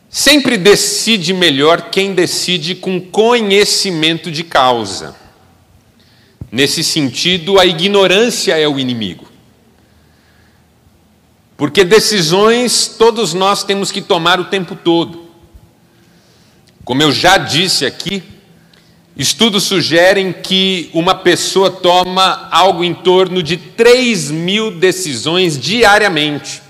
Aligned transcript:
Sempre 0.09 0.57
decide 0.57 1.33
melhor 1.33 1.89
quem 1.89 2.13
decide 2.13 2.75
com 2.75 3.01
conhecimento 3.01 4.31
de 4.31 4.43
causa. 4.43 5.22
Nesse 6.53 6.83
sentido, 6.83 7.59
a 7.59 7.65
ignorância 7.65 8.55
é 8.55 8.67
o 8.67 8.77
inimigo. 8.77 9.27
Porque 11.57 11.83
decisões 11.83 12.87
todos 12.95 13.33
nós 13.33 13.63
temos 13.63 13.91
que 13.91 14.03
tomar 14.03 14.39
o 14.39 14.45
tempo 14.45 14.75
todo. 14.75 15.23
Como 16.85 17.01
eu 17.01 17.11
já 17.11 17.39
disse 17.39 17.87
aqui, 17.87 18.21
estudos 19.17 19.63
sugerem 19.63 20.31
que 20.31 20.91
uma 20.93 21.15
pessoa 21.15 21.71
toma 21.71 22.47
algo 22.51 22.83
em 22.83 22.93
torno 22.93 23.41
de 23.41 23.57
3 23.57 24.29
mil 24.29 24.69
decisões 24.77 25.57
diariamente. 25.57 26.61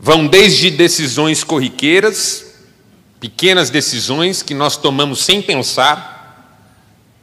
Vão 0.00 0.26
desde 0.26 0.72
decisões 0.72 1.44
corriqueiras, 1.44 2.52
pequenas 3.20 3.70
decisões 3.70 4.42
que 4.42 4.54
nós 4.54 4.76
tomamos 4.76 5.22
sem 5.22 5.40
pensar, 5.40 6.11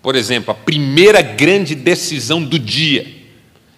por 0.02 0.16
exemplo, 0.16 0.52
a 0.52 0.56
primeira 0.56 1.22
grande 1.22 1.76
decisão 1.76 2.44
do 2.44 2.58
dia: 2.58 3.06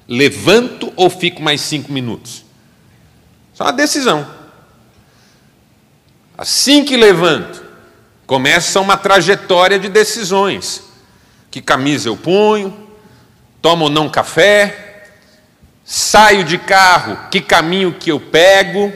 levanto 0.07 0.91
ou 0.95 1.09
fico 1.09 1.41
mais 1.41 1.61
cinco 1.61 1.91
minutos? 1.91 2.45
Só 3.53 3.65
uma 3.65 3.73
decisão. 3.73 4.27
Assim 6.37 6.83
que 6.83 6.97
levanto, 6.97 7.63
começa 8.25 8.79
uma 8.79 8.97
trajetória 8.97 9.77
de 9.77 9.89
decisões. 9.89 10.83
Que 11.49 11.61
camisa 11.61 12.07
eu 12.07 12.15
ponho? 12.15 12.87
Tomo 13.61 13.85
ou 13.85 13.89
não 13.89 14.09
café? 14.09 15.09
Saio 15.83 16.43
de 16.43 16.57
carro, 16.57 17.29
que 17.29 17.41
caminho 17.41 17.93
que 17.93 18.11
eu 18.11 18.19
pego? 18.19 18.91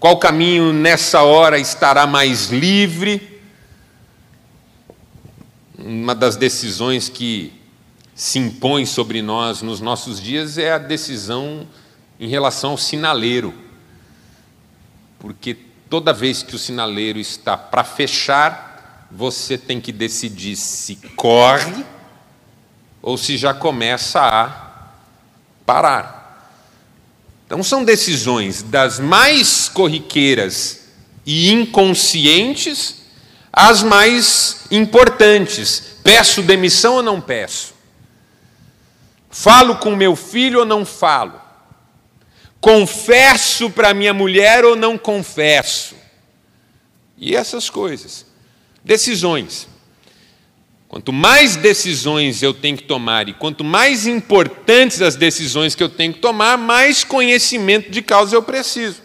Qual 0.00 0.18
caminho 0.18 0.72
nessa 0.72 1.22
hora 1.22 1.58
estará 1.58 2.06
mais 2.06 2.50
livre? 2.50 3.35
Uma 5.86 6.14
das 6.14 6.36
decisões 6.36 7.08
que 7.08 7.52
se 8.14 8.38
impõe 8.38 8.84
sobre 8.84 9.22
nós 9.22 9.62
nos 9.62 9.80
nossos 9.80 10.20
dias 10.20 10.58
é 10.58 10.72
a 10.72 10.78
decisão 10.78 11.66
em 12.18 12.28
relação 12.28 12.72
ao 12.72 12.78
sinaleiro. 12.78 13.54
Porque 15.18 15.56
toda 15.88 16.12
vez 16.12 16.42
que 16.42 16.56
o 16.56 16.58
sinaleiro 16.58 17.18
está 17.18 17.56
para 17.56 17.84
fechar, 17.84 19.08
você 19.10 19.56
tem 19.56 19.80
que 19.80 19.92
decidir 19.92 20.56
se 20.56 20.96
corre 21.14 21.84
ou 23.00 23.16
se 23.16 23.36
já 23.36 23.54
começa 23.54 24.20
a 24.20 24.90
parar. 25.64 26.16
Então, 27.46 27.62
são 27.62 27.84
decisões 27.84 28.62
das 28.62 28.98
mais 28.98 29.68
corriqueiras 29.68 30.88
e 31.24 31.52
inconscientes 31.52 33.05
as 33.56 33.82
mais 33.82 34.66
importantes: 34.70 35.96
peço 36.04 36.42
demissão 36.42 36.96
ou 36.96 37.02
não 37.02 37.22
peço? 37.22 37.74
Falo 39.30 39.76
com 39.76 39.96
meu 39.96 40.14
filho 40.14 40.60
ou 40.60 40.66
não 40.66 40.84
falo? 40.84 41.40
Confesso 42.60 43.70
para 43.70 43.94
minha 43.94 44.12
mulher 44.12 44.64
ou 44.64 44.76
não 44.76 44.98
confesso? 44.98 45.94
E 47.16 47.34
essas 47.34 47.70
coisas. 47.70 48.26
Decisões. 48.84 49.68
Quanto 50.88 51.12
mais 51.12 51.56
decisões 51.56 52.42
eu 52.42 52.54
tenho 52.54 52.76
que 52.76 52.84
tomar 52.84 53.28
e 53.28 53.34
quanto 53.34 53.64
mais 53.64 54.06
importantes 54.06 55.02
as 55.02 55.16
decisões 55.16 55.74
que 55.74 55.82
eu 55.82 55.88
tenho 55.88 56.12
que 56.14 56.20
tomar, 56.20 56.56
mais 56.56 57.02
conhecimento 57.02 57.90
de 57.90 58.00
causa 58.00 58.36
eu 58.36 58.42
preciso. 58.42 59.02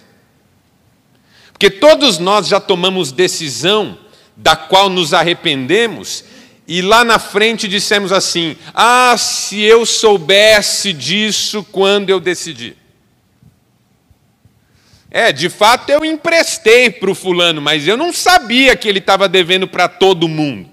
Porque 1.51 1.69
todos 1.69 2.19
nós 2.19 2.47
já 2.47 2.59
tomamos 2.59 3.11
decisão 3.11 3.97
da 4.41 4.55
qual 4.55 4.89
nos 4.89 5.13
arrependemos, 5.13 6.23
e 6.67 6.81
lá 6.81 7.03
na 7.03 7.19
frente 7.19 7.67
dissemos 7.67 8.11
assim: 8.11 8.57
Ah, 8.73 9.15
se 9.17 9.61
eu 9.61 9.85
soubesse 9.85 10.91
disso 10.91 11.63
quando 11.71 12.09
eu 12.09 12.19
decidi. 12.19 12.75
É, 15.09 15.31
de 15.31 15.49
fato 15.49 15.89
eu 15.89 16.05
emprestei 16.05 16.89
para 16.89 17.11
o 17.11 17.15
fulano, 17.15 17.61
mas 17.61 17.85
eu 17.85 17.97
não 17.97 18.13
sabia 18.13 18.75
que 18.75 18.87
ele 18.87 18.99
estava 18.99 19.27
devendo 19.27 19.67
para 19.67 19.89
todo 19.89 20.27
mundo. 20.27 20.69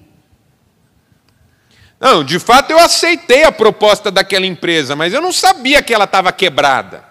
Não, 2.00 2.22
de 2.22 2.38
fato 2.38 2.70
eu 2.70 2.78
aceitei 2.78 3.42
a 3.42 3.50
proposta 3.50 4.10
daquela 4.10 4.46
empresa, 4.46 4.94
mas 4.94 5.12
eu 5.12 5.20
não 5.20 5.32
sabia 5.32 5.82
que 5.82 5.92
ela 5.92 6.04
estava 6.04 6.30
quebrada. 6.30 7.04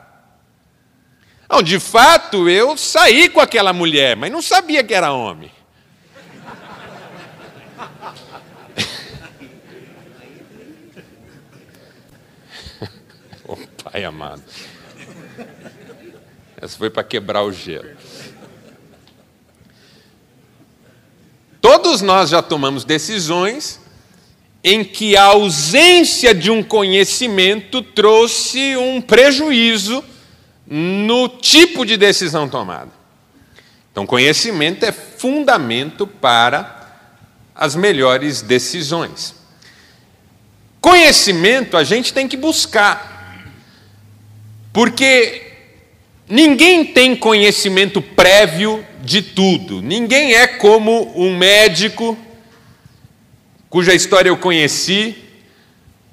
Não, 1.50 1.62
de 1.62 1.78
fato 1.78 2.48
eu 2.50 2.78
saí 2.78 3.28
com 3.28 3.42
aquela 3.42 3.74
mulher, 3.74 4.16
mas 4.16 4.32
não 4.32 4.42
sabia 4.42 4.82
que 4.82 4.94
era 4.94 5.12
homem. 5.12 5.52
Pai 13.92 14.04
amado. 14.04 14.44
Essa 16.60 16.78
foi 16.78 16.90
para 16.90 17.04
quebrar 17.04 17.44
o 17.44 17.54
gelo. 17.54 17.90
Todos 21.62 22.02
nós 22.02 22.30
já 22.30 22.42
tomamos 22.42 22.84
decisões 22.84 23.80
em 24.62 24.84
que 24.84 25.16
a 25.16 25.24
ausência 25.24 26.36
de 26.36 26.52
um 26.52 26.62
conhecimento 26.62 27.82
trouxe 27.82 28.76
um 28.76 29.00
prejuízo 29.00 30.04
no 30.66 31.30
tipo 31.30 31.86
de 31.86 31.96
decisão 31.96 32.50
tomada. 32.50 32.92
Então, 33.92 34.06
conhecimento 34.06 34.84
é 34.84 34.92
fundamento 34.92 36.06
para 36.06 37.00
as 37.56 37.74
melhores 37.74 38.42
decisões. 38.42 39.34
Conhecimento 40.82 41.78
a 41.78 41.86
gente 41.86 42.12
tem 42.12 42.28
que 42.28 42.36
buscar. 42.36 43.17
Porque 44.72 45.48
Ninguém 46.30 46.84
tem 46.84 47.16
conhecimento 47.16 48.02
prévio 48.02 48.86
de 49.02 49.22
tudo. 49.22 49.82
Ninguém 49.82 50.34
é 50.34 50.46
como 50.46 51.14
um 51.16 51.38
médico 51.38 52.18
cuja 53.70 53.94
história 53.94 54.30
eu 54.30 54.38
conheci. 54.38 55.24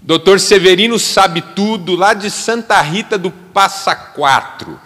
Doutor 0.01 0.39
Severino 0.39 0.99
sabe 0.99 1.41
tudo, 1.41 1.97
lá 1.97 2.15
de 2.15 2.31
Santa 2.31 2.81
Rita 2.81 3.19
do 3.19 3.31
Passa 3.31 3.97
Quatro, 3.97 4.79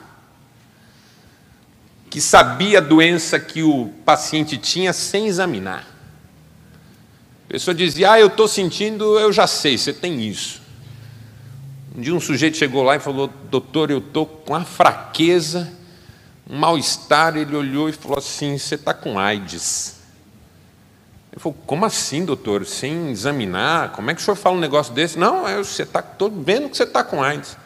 que 2.08 2.20
sabia 2.20 2.78
a 2.78 2.80
doença 2.80 3.38
que 3.38 3.62
o 3.62 3.92
paciente 4.04 4.56
tinha 4.56 4.92
sem 4.92 5.26
examinar. 5.26 5.84
A 7.46 7.52
pessoa 7.52 7.74
dizia: 7.74 8.12
Ah, 8.12 8.20
eu 8.20 8.28
estou 8.28 8.46
sentindo, 8.46 9.18
eu 9.18 9.32
já 9.32 9.46
sei, 9.46 9.76
você 9.76 9.92
tem 9.92 10.22
isso. 10.22 10.62
Um 11.98 12.00
dia 12.00 12.14
um 12.14 12.20
sujeito 12.20 12.56
chegou 12.56 12.84
lá 12.84 12.94
e 12.94 13.00
falou: 13.00 13.28
Doutor, 13.50 13.90
eu 13.90 13.98
estou 13.98 14.24
com 14.24 14.52
uma 14.52 14.64
fraqueza, 14.64 15.68
um 16.48 16.56
mal-estar. 16.56 17.36
Ele 17.36 17.56
olhou 17.56 17.88
e 17.88 17.92
falou 17.92 18.18
assim: 18.18 18.56
Você 18.56 18.76
está 18.76 18.94
com 18.94 19.18
AIDS. 19.18 19.96
Ele 21.32 21.40
falou: 21.40 21.58
Como 21.66 21.84
assim, 21.84 22.24
doutor? 22.24 22.64
Sem 22.64 23.10
examinar? 23.10 23.90
Como 23.90 24.08
é 24.12 24.14
que 24.14 24.20
o 24.20 24.24
senhor 24.24 24.36
fala 24.36 24.54
um 24.54 24.60
negócio 24.60 24.94
desse? 24.94 25.18
Não, 25.18 25.42
você 25.42 25.82
está 25.82 26.00
todo 26.00 26.40
vendo 26.40 26.68
que 26.68 26.76
você 26.76 26.84
está 26.84 27.02
com 27.02 27.20
AIDS. 27.20 27.56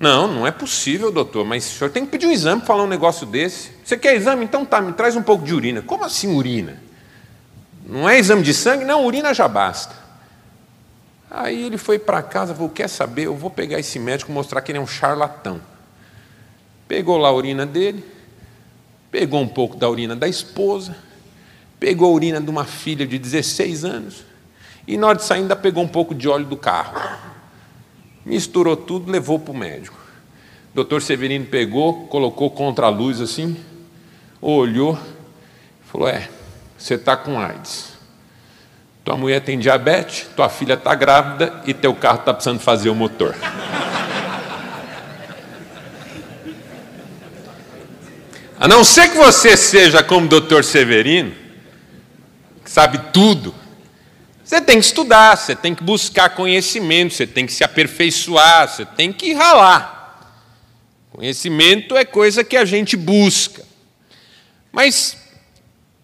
Não, 0.00 0.26
não 0.26 0.46
é 0.46 0.50
possível, 0.50 1.12
doutor, 1.12 1.44
mas 1.44 1.66
o 1.66 1.76
senhor 1.76 1.90
tem 1.90 2.06
que 2.06 2.12
pedir 2.12 2.26
um 2.26 2.32
exame 2.32 2.62
para 2.62 2.68
falar 2.68 2.84
um 2.84 2.88
negócio 2.88 3.26
desse. 3.26 3.72
Você 3.84 3.98
quer 3.98 4.16
exame? 4.16 4.42
Então 4.42 4.64
tá, 4.64 4.80
me 4.80 4.94
traz 4.94 5.16
um 5.16 5.22
pouco 5.22 5.44
de 5.44 5.52
urina. 5.52 5.82
Como 5.82 6.02
assim 6.02 6.34
urina? 6.34 6.82
Não 7.84 8.08
é 8.08 8.18
exame 8.18 8.40
de 8.42 8.54
sangue? 8.54 8.86
Não, 8.86 9.04
urina 9.04 9.34
já 9.34 9.46
basta. 9.46 10.07
Aí 11.30 11.62
ele 11.64 11.76
foi 11.76 11.98
para 11.98 12.22
casa, 12.22 12.54
falou: 12.54 12.70
Quer 12.70 12.88
saber? 12.88 13.26
Eu 13.26 13.36
vou 13.36 13.50
pegar 13.50 13.78
esse 13.78 13.98
médico 13.98 14.32
mostrar 14.32 14.60
que 14.62 14.72
ele 14.72 14.78
é 14.78 14.80
um 14.80 14.86
charlatão. 14.86 15.60
Pegou 16.86 17.18
lá 17.18 17.28
a 17.28 17.32
urina 17.32 17.66
dele, 17.66 18.02
pegou 19.10 19.40
um 19.40 19.48
pouco 19.48 19.76
da 19.76 19.88
urina 19.90 20.16
da 20.16 20.26
esposa, 20.26 20.96
pegou 21.78 22.10
a 22.10 22.14
urina 22.14 22.40
de 22.40 22.48
uma 22.48 22.64
filha 22.64 23.06
de 23.06 23.18
16 23.18 23.84
anos, 23.84 24.24
e 24.86 24.96
na 24.96 25.08
hora 25.08 25.18
de 25.18 25.24
sair 25.24 25.40
ainda 25.40 25.54
pegou 25.54 25.84
um 25.84 25.88
pouco 25.88 26.14
de 26.14 26.28
óleo 26.28 26.46
do 26.46 26.56
carro. 26.56 26.98
Misturou 28.24 28.76
tudo, 28.76 29.10
levou 29.10 29.38
para 29.38 29.52
o 29.52 29.56
médico. 29.56 29.98
O 30.72 30.76
doutor 30.76 31.02
Severino 31.02 31.44
pegou, 31.44 32.06
colocou 32.06 32.50
contra 32.50 32.86
a 32.86 32.90
luz 32.90 33.20
assim, 33.20 33.54
olhou, 34.40 34.98
falou: 35.84 36.08
É, 36.08 36.30
você 36.78 36.94
está 36.94 37.18
com 37.18 37.38
AIDS. 37.38 37.97
Tua 39.04 39.16
mulher 39.16 39.40
tem 39.40 39.58
diabetes, 39.58 40.26
tua 40.36 40.48
filha 40.48 40.74
está 40.74 40.94
grávida 40.94 41.62
e 41.66 41.72
teu 41.72 41.94
carro 41.94 42.18
está 42.20 42.34
precisando 42.34 42.60
fazer 42.60 42.90
o 42.90 42.94
motor. 42.94 43.34
A 48.60 48.66
não 48.66 48.82
ser 48.82 49.10
que 49.10 49.16
você 49.16 49.56
seja 49.56 50.02
como 50.02 50.26
o 50.26 50.28
doutor 50.28 50.64
Severino, 50.64 51.32
que 52.64 52.70
sabe 52.70 52.98
tudo, 53.12 53.54
você 54.48 54.60
tem 54.60 54.80
que 54.80 54.86
estudar, 54.86 55.36
você 55.36 55.54
tem 55.54 55.74
que 55.74 55.84
buscar 55.84 56.30
conhecimento, 56.30 57.14
você 57.14 57.26
tem 57.26 57.46
que 57.46 57.52
se 57.52 57.62
aperfeiçoar, 57.62 58.66
você 58.66 58.84
tem 58.84 59.12
que 59.12 59.34
ralar. 59.34 59.98
Conhecimento 61.12 61.96
é 61.96 62.04
coisa 62.04 62.42
que 62.42 62.56
a 62.56 62.64
gente 62.64 62.96
busca. 62.96 63.62
Mas 64.72 65.16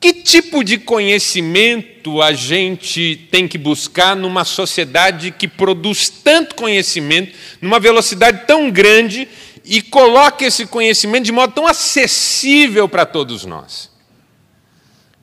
que 0.04 0.12
tipo 0.12 0.62
de 0.62 0.76
conhecimento 0.76 2.20
a 2.20 2.34
gente 2.34 3.26
tem 3.30 3.48
que 3.48 3.56
buscar 3.56 4.14
numa 4.14 4.44
sociedade 4.44 5.30
que 5.30 5.48
produz 5.48 6.10
tanto 6.10 6.56
conhecimento, 6.56 7.34
numa 7.58 7.80
velocidade 7.80 8.46
tão 8.46 8.70
grande 8.70 9.26
e 9.64 9.80
coloca 9.80 10.44
esse 10.44 10.66
conhecimento 10.66 11.24
de 11.24 11.32
modo 11.32 11.54
tão 11.54 11.66
acessível 11.66 12.86
para 12.86 13.06
todos 13.06 13.46
nós? 13.46 13.90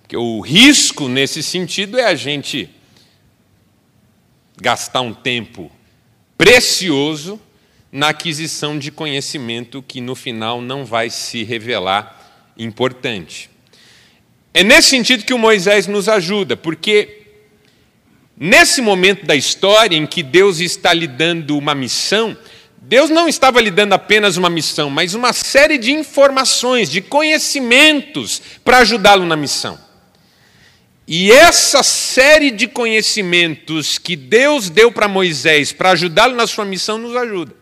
Porque 0.02 0.18
o 0.18 0.40
risco 0.42 1.08
nesse 1.08 1.44
sentido 1.44 2.00
é 2.00 2.06
a 2.06 2.16
gente 2.16 2.68
gastar 4.60 5.02
um 5.02 5.14
tempo 5.14 5.72
precioso 6.36 7.40
na 7.92 8.10
aquisição 8.10 8.80
de 8.80 8.90
conhecimento 8.90 9.84
que 9.84 10.02
no 10.02 10.16
final 10.16 10.60
não 10.60 10.84
vai 10.86 11.12
se 11.12 11.44
revelar 11.44 12.52
importante. 12.58 13.51
É 14.54 14.64
nesse 14.64 14.90
sentido 14.90 15.24
que 15.24 15.34
o 15.34 15.38
Moisés 15.38 15.88
nos 15.88 16.10
ajuda, 16.10 16.58
porque 16.58 17.24
nesse 18.38 18.82
momento 18.82 19.26
da 19.26 19.36
história 19.36 19.96
em 19.96 20.06
que 20.06 20.22
Deus 20.22 20.60
está 20.60 20.94
lhe 20.94 21.08
dando 21.08 21.58
uma 21.58 21.74
missão, 21.74 22.38
Deus 22.82 23.10
não 23.10 23.30
estava 23.30 23.62
lhe 23.62 23.72
dando 23.72 23.94
apenas 23.94 24.36
uma 24.36 24.50
missão, 24.50 24.90
mas 24.90 25.14
uma 25.14 25.32
série 25.32 25.78
de 25.78 25.92
informações, 25.92 26.90
de 26.90 27.00
conhecimentos 27.00 28.42
para 28.64 28.80
ajudá-lo 28.80 29.26
na 29.26 29.38
missão. 29.38 29.80
E 31.08 31.32
essa 31.32 31.84
série 31.84 32.52
de 32.52 32.68
conhecimentos 32.68 33.98
que 33.98 34.16
Deus 34.16 34.70
deu 34.70 34.92
para 34.92 35.08
Moisés 35.08 35.72
para 35.72 35.92
ajudá-lo 35.92 36.36
na 36.36 36.48
sua 36.48 36.66
missão 36.66 36.98
nos 36.98 37.16
ajuda 37.16 37.54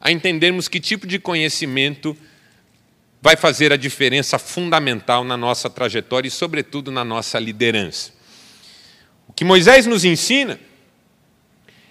a 0.00 0.12
entendermos 0.12 0.68
que 0.68 0.78
tipo 0.78 1.06
de 1.06 1.18
conhecimento 1.18 2.16
vai 3.26 3.34
fazer 3.34 3.72
a 3.72 3.76
diferença 3.76 4.38
fundamental 4.38 5.24
na 5.24 5.36
nossa 5.36 5.68
trajetória 5.68 6.28
e, 6.28 6.30
sobretudo, 6.30 6.92
na 6.92 7.04
nossa 7.04 7.40
liderança. 7.40 8.12
O 9.26 9.32
que 9.32 9.44
Moisés 9.44 9.84
nos 9.84 10.04
ensina 10.04 10.60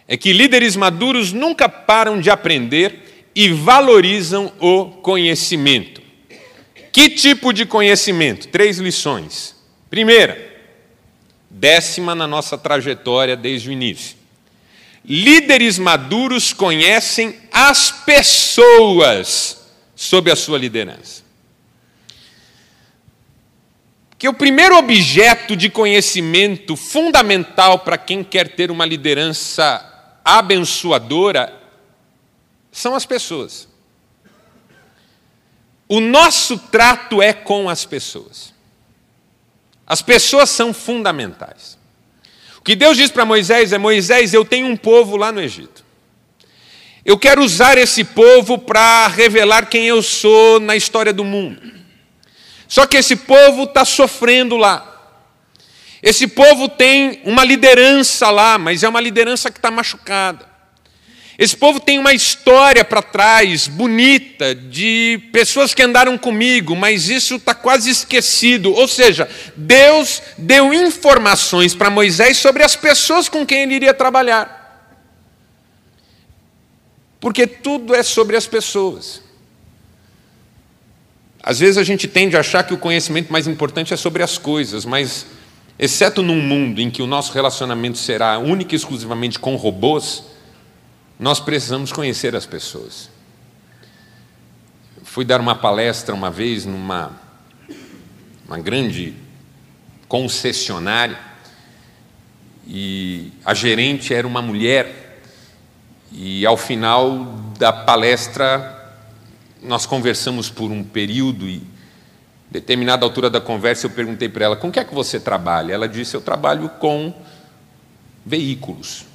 é 0.07 0.15
que 0.15 0.31
líderes 0.31 0.77
maduros 0.77 1.33
nunca 1.33 1.67
param 1.67 2.21
de 2.21 2.29
aprender 2.29 3.27
e 3.35 3.49
valorizam 3.49 4.53
o 4.61 4.85
conhecimento. 4.85 6.01
Que 6.89 7.09
tipo 7.09 7.51
de 7.51 7.65
conhecimento? 7.65 8.47
Três 8.47 8.77
lições. 8.77 9.57
Primeira, 9.89 10.39
décima 11.49 12.15
na 12.15 12.27
nossa 12.27 12.57
trajetória 12.57 13.35
desde 13.35 13.67
o 13.67 13.73
início. 13.73 14.15
Líderes 15.03 15.77
maduros 15.77 16.53
conhecem 16.53 17.35
as 17.51 17.91
pessoas 17.91 19.65
sob 19.93 20.31
a 20.31 20.35
sua 20.37 20.57
liderança. 20.57 21.24
Que 24.25 24.29
o 24.29 24.33
primeiro 24.33 24.75
objeto 24.75 25.55
de 25.55 25.69
conhecimento 25.69 26.75
fundamental 26.75 27.77
para 27.77 27.95
quem 27.95 28.23
quer 28.23 28.55
ter 28.55 28.71
uma 28.71 28.83
liderança 28.83 30.19
abençoadora 30.25 31.53
são 32.71 32.95
as 32.95 33.05
pessoas. 33.05 33.67
O 35.87 35.99
nosso 35.99 36.57
trato 36.57 37.21
é 37.21 37.33
com 37.33 37.69
as 37.69 37.85
pessoas. 37.85 38.51
As 39.85 40.01
pessoas 40.01 40.49
são 40.49 40.73
fundamentais. 40.73 41.77
O 42.57 42.63
que 42.63 42.75
Deus 42.75 42.97
diz 42.97 43.11
para 43.11 43.25
Moisés 43.25 43.73
é: 43.73 43.77
Moisés, 43.77 44.33
eu 44.33 44.43
tenho 44.43 44.65
um 44.65 44.75
povo 44.75 45.17
lá 45.17 45.31
no 45.31 45.39
Egito. 45.39 45.85
Eu 47.05 47.19
quero 47.19 47.43
usar 47.43 47.77
esse 47.77 48.03
povo 48.03 48.57
para 48.57 49.05
revelar 49.05 49.67
quem 49.67 49.85
eu 49.85 50.01
sou 50.01 50.59
na 50.59 50.75
história 50.75 51.13
do 51.13 51.23
mundo. 51.23 51.74
Só 52.67 52.85
que 52.85 52.97
esse 52.97 53.15
povo 53.15 53.63
está 53.63 53.85
sofrendo 53.85 54.57
lá. 54.57 54.91
Esse 56.01 56.27
povo 56.27 56.69
tem 56.69 57.21
uma 57.23 57.43
liderança 57.43 58.29
lá, 58.29 58.57
mas 58.57 58.83
é 58.83 58.89
uma 58.89 59.01
liderança 59.01 59.49
que 59.49 59.57
está 59.57 59.71
machucada. 59.71 60.55
Esse 61.37 61.57
povo 61.57 61.81
tem 61.81 61.99
uma 61.99 62.13
história 62.13 62.85
para 62.85 63.01
trás, 63.01 63.67
bonita, 63.67 64.55
de 64.55 65.19
pessoas 65.33 65.73
que 65.73 65.83
andaram 65.83 66.17
comigo, 66.17 66.75
mas 66.75 67.09
isso 67.09 67.35
está 67.35 67.53
quase 67.53 67.89
esquecido. 67.89 68.71
Ou 68.71 68.87
seja, 68.87 69.29
Deus 69.55 70.21
deu 70.37 70.73
informações 70.73 71.75
para 71.75 71.89
Moisés 71.89 72.37
sobre 72.37 72.63
as 72.63 72.75
pessoas 72.75 73.27
com 73.27 73.45
quem 73.45 73.63
ele 73.63 73.75
iria 73.75 73.93
trabalhar. 73.93 74.63
Porque 77.19 77.45
tudo 77.45 77.93
é 77.93 78.01
sobre 78.01 78.37
as 78.37 78.47
pessoas. 78.47 79.24
Às 81.47 81.59
vezes 81.59 81.77
a 81.77 81.83
gente 81.83 82.07
tende 82.07 82.35
a 82.35 82.39
achar 82.39 82.63
que 82.63 82.73
o 82.73 82.77
conhecimento 82.77 83.31
mais 83.31 83.45
importante 83.45 83.93
é 83.93 83.97
sobre 83.97 84.23
as 84.23 84.35
coisas, 84.35 84.83
mas, 84.83 85.27
exceto 85.77 86.23
num 86.23 86.41
mundo 86.41 86.81
em 86.81 86.89
que 86.89 87.03
o 87.03 87.07
nosso 87.07 87.31
relacionamento 87.31 87.99
será 87.99 88.39
único 88.39 88.73
e 88.73 88.75
exclusivamente 88.75 89.37
com 89.37 89.55
robôs, 89.55 90.23
nós 91.19 91.39
precisamos 91.39 91.91
conhecer 91.91 92.35
as 92.35 92.47
pessoas. 92.47 93.11
Fui 95.03 95.23
dar 95.23 95.39
uma 95.39 95.53
palestra 95.53 96.15
uma 96.15 96.31
vez 96.31 96.65
numa 96.65 97.11
uma 98.47 98.57
grande 98.57 99.13
concessionária 100.07 101.19
e 102.67 103.31
a 103.45 103.53
gerente 103.53 104.11
era 104.15 104.25
uma 104.25 104.41
mulher 104.41 105.21
e 106.11 106.43
ao 106.43 106.57
final 106.57 107.23
da 107.59 107.71
palestra 107.71 108.84
nós 109.65 109.85
conversamos 109.85 110.49
por 110.49 110.71
um 110.71 110.83
período 110.83 111.47
e, 111.47 111.61
determinada 112.49 113.05
altura 113.05 113.29
da 113.29 113.41
conversa, 113.41 113.85
eu 113.85 113.89
perguntei 113.89 114.29
para 114.29 114.45
ela: 114.45 114.55
com 114.55 114.71
que 114.71 114.79
é 114.79 114.83
que 114.83 114.93
você 114.93 115.19
trabalha? 115.19 115.73
Ela 115.73 115.87
disse: 115.87 116.15
eu 116.15 116.21
trabalho 116.21 116.69
com 116.79 117.13
veículos. 118.25 119.05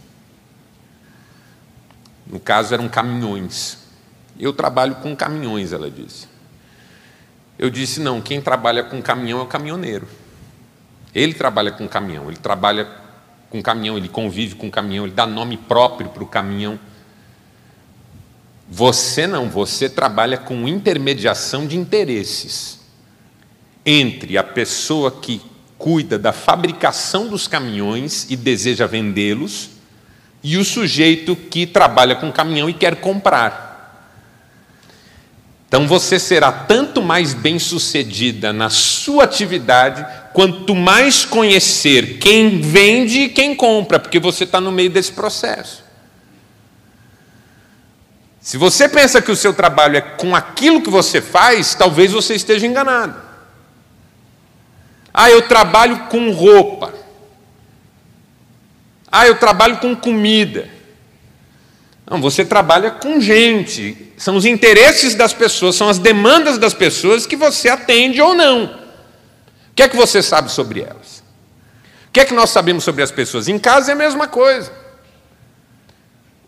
No 2.26 2.38
caso, 2.38 2.74
eram 2.74 2.88
caminhões. 2.88 3.78
Eu 4.38 4.52
trabalho 4.52 4.96
com 4.96 5.14
caminhões, 5.16 5.72
ela 5.72 5.90
disse. 5.90 6.28
Eu 7.58 7.70
disse: 7.70 8.00
não, 8.00 8.20
quem 8.20 8.40
trabalha 8.40 8.82
com 8.82 9.00
caminhão 9.02 9.40
é 9.40 9.42
o 9.42 9.46
caminhoneiro. 9.46 10.06
Ele 11.14 11.34
trabalha 11.34 11.72
com 11.72 11.88
caminhão, 11.88 12.28
ele 12.28 12.36
trabalha 12.36 12.88
com 13.48 13.60
caminhão, 13.60 13.98
ele 13.98 14.08
convive 14.08 14.54
com 14.54 14.70
caminhão, 14.70 15.04
ele 15.04 15.12
dá 15.12 15.26
nome 15.26 15.56
próprio 15.56 16.08
para 16.08 16.22
o 16.22 16.26
caminhão. 16.26 16.78
Você 18.70 19.26
não, 19.26 19.50
você 19.50 19.88
trabalha 19.88 20.38
com 20.38 20.68
intermediação 20.68 21.66
de 21.66 21.76
interesses 21.76 22.78
entre 23.84 24.38
a 24.38 24.44
pessoa 24.44 25.10
que 25.10 25.42
cuida 25.76 26.16
da 26.16 26.32
fabricação 26.32 27.26
dos 27.26 27.48
caminhões 27.48 28.26
e 28.30 28.36
deseja 28.36 28.86
vendê-los 28.86 29.70
e 30.40 30.56
o 30.56 30.64
sujeito 30.64 31.34
que 31.34 31.66
trabalha 31.66 32.14
com 32.14 32.30
caminhão 32.30 32.70
e 32.70 32.74
quer 32.74 32.96
comprar. 32.96 33.70
Então 35.66 35.88
você 35.88 36.18
será 36.18 36.52
tanto 36.52 37.02
mais 37.02 37.34
bem-sucedida 37.34 38.52
na 38.52 38.70
sua 38.70 39.24
atividade, 39.24 40.06
quanto 40.32 40.76
mais 40.76 41.24
conhecer 41.24 42.18
quem 42.18 42.60
vende 42.60 43.20
e 43.22 43.28
quem 43.28 43.54
compra, 43.54 43.98
porque 43.98 44.20
você 44.20 44.44
está 44.44 44.60
no 44.60 44.70
meio 44.70 44.90
desse 44.90 45.12
processo. 45.12 45.89
Se 48.40 48.56
você 48.56 48.88
pensa 48.88 49.20
que 49.20 49.30
o 49.30 49.36
seu 49.36 49.52
trabalho 49.52 49.96
é 49.96 50.00
com 50.00 50.34
aquilo 50.34 50.80
que 50.80 50.90
você 50.90 51.20
faz, 51.20 51.74
talvez 51.74 52.12
você 52.12 52.34
esteja 52.34 52.66
enganado. 52.66 53.20
Ah, 55.12 55.30
eu 55.30 55.42
trabalho 55.42 56.06
com 56.08 56.32
roupa. 56.32 56.94
Ah, 59.12 59.26
eu 59.26 59.36
trabalho 59.36 59.78
com 59.78 59.94
comida. 59.94 60.68
Não, 62.08 62.20
você 62.20 62.44
trabalha 62.44 62.90
com 62.90 63.20
gente, 63.20 64.12
são 64.16 64.34
os 64.34 64.44
interesses 64.44 65.14
das 65.14 65.32
pessoas, 65.32 65.76
são 65.76 65.88
as 65.88 65.98
demandas 65.98 66.58
das 66.58 66.74
pessoas 66.74 67.24
que 67.24 67.36
você 67.36 67.68
atende 67.68 68.20
ou 68.20 68.34
não. 68.34 68.64
O 68.64 69.74
que 69.76 69.82
é 69.82 69.88
que 69.88 69.96
você 69.96 70.20
sabe 70.20 70.50
sobre 70.50 70.80
elas? 70.80 71.22
O 72.08 72.12
que 72.12 72.20
é 72.20 72.24
que 72.24 72.34
nós 72.34 72.50
sabemos 72.50 72.82
sobre 72.82 73.02
as 73.02 73.12
pessoas? 73.12 73.46
Em 73.46 73.58
casa 73.58 73.92
é 73.92 73.94
a 73.94 73.96
mesma 73.96 74.26
coisa. 74.26 74.72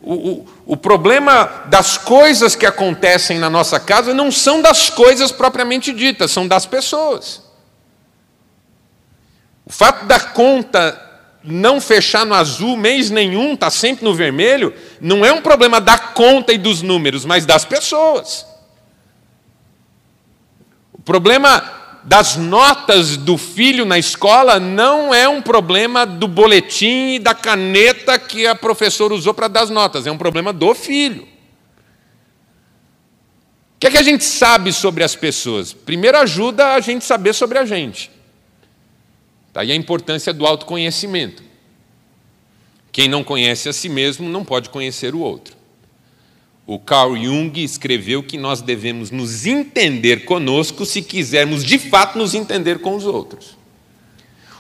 O, 0.03 0.15
o, 0.15 0.49
o, 0.67 0.77
problema 0.77 1.45
das 1.67 1.97
coisas 1.97 2.57
que 2.57 2.67
acontecem 2.67 3.39
na 3.39 3.49
nossa 3.49 3.79
casa 3.79 4.13
não 4.13 4.33
são 4.33 4.61
das 4.61 4.91
coisas 4.91 5.31
propriamente 5.31 5.93
ditas, 5.93 6.33
são 6.33 6.49
das 6.49 6.67
pessoas. 6.67 7.43
O 9.65 9.73
fato 9.73 10.05
da 10.07 10.19
conta 10.19 11.01
não 11.45 11.81
fechar 11.81 12.27
no 12.27 12.35
azul 12.35 12.77
mês 12.77 13.11
nenhum, 13.11 13.55
está 13.55 13.71
sempre 13.71 14.05
no 14.05 14.15
vermelho, 14.15 14.75
não 15.01 15.25
é 15.25 15.33
um 15.33 15.41
problema 15.41 15.81
da 15.81 15.99
conta 15.99 16.53
e 16.53 16.59
dos 16.59 16.83
números, 16.83 17.25
mas 17.25 17.47
das 17.47 17.65
pessoas. 17.65 18.47
O 20.93 21.01
problema 21.01 21.82
das 22.05 22.37
notas 22.37 23.17
do 23.17 23.39
filho 23.39 23.85
na 23.85 23.99
escola 23.99 24.59
não 24.59 25.15
é 25.15 25.29
um 25.29 25.41
problema 25.41 26.05
do 26.05 26.27
boletim 26.27 27.15
e 27.15 27.19
da 27.19 27.35
caneta 27.35 28.19
que 28.19 28.47
a 28.47 28.55
professora 28.55 29.15
usou 29.15 29.33
para 29.33 29.49
dar 29.49 29.63
as 29.63 29.71
notas, 29.71 30.07
é 30.07 30.11
um 30.11 30.19
problema 30.19 30.53
do 30.53 30.75
filho. 30.75 31.23
O 33.77 33.79
que 33.79 33.87
é 33.87 33.91
que 33.91 33.99
a 33.99 34.03
gente 34.03 34.25
sabe 34.25 34.73
sobre 34.73 35.03
as 35.03 35.15
pessoas? 35.15 35.73
Primeiro, 35.73 36.19
ajuda 36.19 36.75
a 36.75 36.81
gente 36.81 37.05
saber 37.05 37.33
sobre 37.33 37.59
a 37.59 37.65
gente. 37.65 38.11
Daí 39.53 39.69
tá? 39.69 39.73
a 39.73 39.77
importância 39.77 40.33
do 40.33 40.47
autoconhecimento. 40.47 41.43
Quem 42.91 43.09
não 43.09 43.25
conhece 43.25 43.69
a 43.69 43.73
si 43.73 43.89
mesmo 43.89 44.29
não 44.29 44.45
pode 44.45 44.71
conhecer 44.71 45.15
o 45.15 45.21
outro. 45.21 45.57
O 46.67 46.79
Carl 46.79 47.17
Jung 47.17 47.53
escreveu 47.63 48.23
que 48.23 48.39
nós 48.39 48.63
devemos 48.63 49.11
nos 49.11 49.47
entender 49.47 50.25
conosco 50.25 50.87
se 50.87 51.03
quisermos 51.03 51.65
de 51.65 51.79
fato 51.79 52.17
nos 52.17 52.35
entender 52.35 52.79
com 52.79 52.95
os 52.95 53.05
outros. 53.05 53.59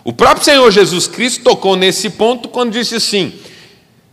O 0.04 0.12
próprio 0.12 0.44
Senhor 0.44 0.70
Jesus 0.70 1.06
Cristo 1.06 1.44
tocou 1.44 1.76
nesse 1.76 2.10
ponto 2.10 2.48
quando 2.48 2.72
disse 2.72 2.96
assim: 2.96 3.32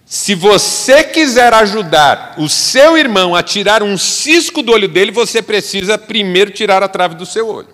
se 0.05 0.33
você 0.33 1.03
quiser 1.03 1.53
ajudar 1.53 2.35
o 2.37 2.47
seu 2.47 2.97
irmão 2.97 3.35
a 3.35 3.43
tirar 3.43 3.83
um 3.83 3.97
cisco 3.97 4.63
do 4.63 4.71
olho 4.71 4.87
dele, 4.87 5.11
você 5.11 5.41
precisa 5.41 5.97
primeiro 5.97 6.51
tirar 6.51 6.81
a 6.81 6.87
trave 6.87 7.15
do 7.15 7.27
seu 7.27 7.47
olho. 7.47 7.69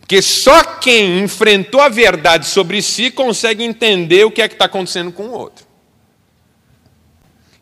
Porque 0.00 0.22
só 0.22 0.62
quem 0.62 1.20
enfrentou 1.20 1.80
a 1.80 1.88
verdade 1.88 2.46
sobre 2.46 2.80
si 2.80 3.10
consegue 3.10 3.64
entender 3.64 4.24
o 4.24 4.30
que 4.30 4.40
é 4.40 4.48
que 4.48 4.54
está 4.54 4.66
acontecendo 4.66 5.10
com 5.10 5.24
o 5.24 5.32
outro. 5.32 5.65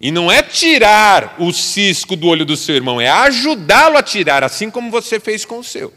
E 0.04 0.11
não 0.11 0.30
é 0.30 0.42
tirar 0.42 1.34
o 1.38 1.50
cisco 1.50 2.14
do 2.14 2.26
olho 2.26 2.44
do 2.44 2.58
seu 2.58 2.75
irmão, 2.75 3.00
é 3.00 3.08
ajudá-lo 3.08 3.96
a 3.96 4.02
tirar, 4.02 4.44
assim 4.44 4.68
como 4.68 4.90
você 4.90 5.18
fez 5.18 5.46
com 5.46 5.61
o 5.61 5.64
seu. 5.64 5.94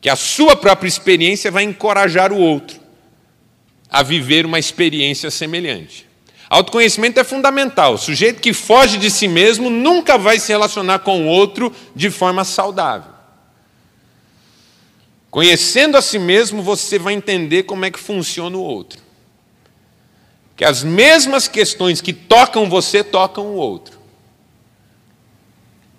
Que 0.00 0.08
a 0.08 0.16
sua 0.16 0.56
própria 0.56 0.88
experiência 0.88 1.50
vai 1.50 1.64
encorajar 1.64 2.32
o 2.32 2.38
outro 2.38 2.80
a 3.90 4.02
viver 4.02 4.46
uma 4.46 4.58
experiência 4.58 5.30
semelhante. 5.30 6.08
Autoconhecimento 6.48 7.20
é 7.20 7.24
fundamental. 7.24 7.92
O 7.92 7.98
sujeito 7.98 8.40
que 8.40 8.54
foge 8.54 8.96
de 8.96 9.10
si 9.10 9.28
mesmo 9.28 9.68
nunca 9.68 10.16
vai 10.16 10.38
se 10.38 10.50
relacionar 10.50 11.00
com 11.00 11.26
o 11.26 11.28
outro 11.28 11.70
de 11.94 12.08
forma 12.08 12.42
saudável. 12.42 13.12
Conhecendo 15.30 15.98
a 15.98 16.00
si 16.00 16.18
mesmo, 16.18 16.62
você 16.62 16.98
vai 16.98 17.12
entender 17.12 17.64
como 17.64 17.84
é 17.84 17.90
que 17.90 18.00
funciona 18.00 18.56
o 18.56 18.62
outro. 18.62 19.01
Que 20.62 20.66
as 20.66 20.84
mesmas 20.84 21.48
questões 21.48 22.00
que 22.00 22.12
tocam 22.12 22.70
você, 22.70 23.02
tocam 23.02 23.46
o 23.46 23.56
outro. 23.56 23.98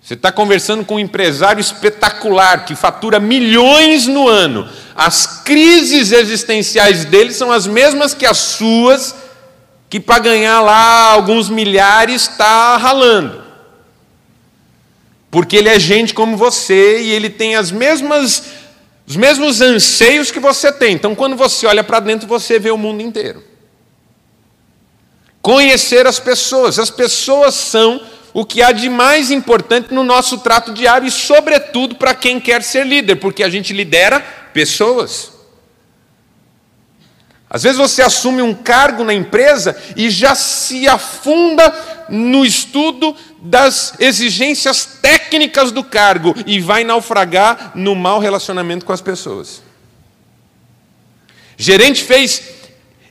Você 0.00 0.14
está 0.14 0.32
conversando 0.32 0.86
com 0.86 0.94
um 0.94 0.98
empresário 0.98 1.60
espetacular 1.60 2.64
que 2.64 2.74
fatura 2.74 3.20
milhões 3.20 4.06
no 4.06 4.26
ano. 4.26 4.66
As 4.96 5.42
crises 5.42 6.12
existenciais 6.12 7.04
dele 7.04 7.34
são 7.34 7.52
as 7.52 7.66
mesmas 7.66 8.14
que 8.14 8.24
as 8.24 8.38
suas, 8.38 9.14
que 9.90 10.00
para 10.00 10.18
ganhar 10.20 10.62
lá 10.62 11.10
alguns 11.12 11.50
milhares 11.50 12.22
está 12.22 12.78
ralando. 12.78 13.44
Porque 15.30 15.56
ele 15.56 15.68
é 15.68 15.78
gente 15.78 16.14
como 16.14 16.38
você 16.38 17.02
e 17.02 17.10
ele 17.10 17.28
tem 17.28 17.54
as 17.54 17.70
mesmas 17.70 18.44
os 19.06 19.14
mesmos 19.14 19.60
anseios 19.60 20.30
que 20.30 20.40
você 20.40 20.72
tem. 20.72 20.94
Então, 20.94 21.14
quando 21.14 21.36
você 21.36 21.66
olha 21.66 21.84
para 21.84 22.00
dentro, 22.00 22.26
você 22.26 22.58
vê 22.58 22.70
o 22.70 22.78
mundo 22.78 23.02
inteiro. 23.02 23.52
Conhecer 25.44 26.06
as 26.06 26.18
pessoas. 26.18 26.78
As 26.78 26.88
pessoas 26.88 27.54
são 27.54 28.00
o 28.32 28.46
que 28.46 28.62
há 28.62 28.72
de 28.72 28.88
mais 28.88 29.30
importante 29.30 29.92
no 29.92 30.02
nosso 30.02 30.38
trato 30.38 30.72
diário 30.72 31.06
e, 31.06 31.10
sobretudo, 31.10 31.96
para 31.96 32.14
quem 32.14 32.40
quer 32.40 32.62
ser 32.62 32.86
líder, 32.86 33.16
porque 33.16 33.42
a 33.42 33.50
gente 33.50 33.70
lidera 33.70 34.20
pessoas. 34.54 35.32
Às 37.50 37.62
vezes 37.62 37.76
você 37.76 38.00
assume 38.00 38.40
um 38.40 38.54
cargo 38.54 39.04
na 39.04 39.12
empresa 39.12 39.76
e 39.94 40.08
já 40.08 40.34
se 40.34 40.88
afunda 40.88 42.06
no 42.08 42.42
estudo 42.42 43.14
das 43.42 43.92
exigências 44.00 44.98
técnicas 45.02 45.70
do 45.70 45.84
cargo 45.84 46.34
e 46.46 46.58
vai 46.58 46.84
naufragar 46.84 47.72
no 47.74 47.94
mau 47.94 48.18
relacionamento 48.18 48.86
com 48.86 48.94
as 48.94 49.02
pessoas. 49.02 49.62
Gerente 51.58 52.02
fez 52.02 52.42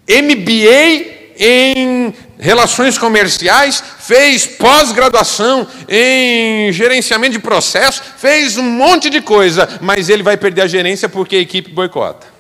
MBA 0.09 1.21
em 1.37 2.13
relações 2.39 2.97
comerciais, 2.97 3.83
fez 3.99 4.45
pós-graduação 4.45 5.67
em 5.87 6.71
gerenciamento 6.71 7.33
de 7.33 7.39
processo, 7.39 8.03
fez 8.17 8.57
um 8.57 8.63
monte 8.63 9.09
de 9.09 9.21
coisa, 9.21 9.79
mas 9.81 10.09
ele 10.09 10.23
vai 10.23 10.37
perder 10.37 10.61
a 10.61 10.67
gerência 10.67 11.07
porque 11.07 11.35
a 11.35 11.39
equipe 11.39 11.71
boicota 11.71 12.33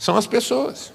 são 0.00 0.16
as 0.16 0.26
pessoas. 0.26 0.92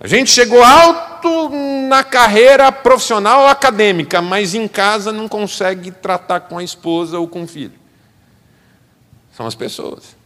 A 0.00 0.08
gente 0.08 0.30
chegou 0.30 0.64
alto 0.64 1.50
na 1.86 2.02
carreira 2.02 2.72
profissional 2.72 3.42
ou 3.42 3.46
acadêmica, 3.46 4.22
mas 4.22 4.54
em 4.54 4.66
casa 4.66 5.12
não 5.12 5.28
consegue 5.28 5.92
tratar 5.92 6.40
com 6.40 6.56
a 6.58 6.64
esposa 6.64 7.18
ou 7.18 7.28
com 7.28 7.42
o 7.42 7.46
filho. 7.46 7.78
São 9.36 9.46
as 9.46 9.54
pessoas. 9.54 10.16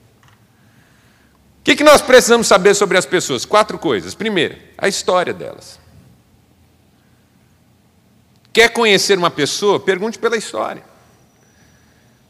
Que, 1.66 1.74
que 1.74 1.82
nós 1.82 2.00
precisamos 2.00 2.46
saber 2.46 2.74
sobre 2.74 2.96
as 2.96 3.04
pessoas? 3.04 3.44
Quatro 3.44 3.76
coisas. 3.76 4.14
Primeiro, 4.14 4.56
a 4.78 4.86
história 4.86 5.34
delas. 5.34 5.80
Quer 8.52 8.68
conhecer 8.68 9.18
uma 9.18 9.32
pessoa? 9.32 9.80
Pergunte 9.80 10.16
pela 10.16 10.36
história. 10.36 10.84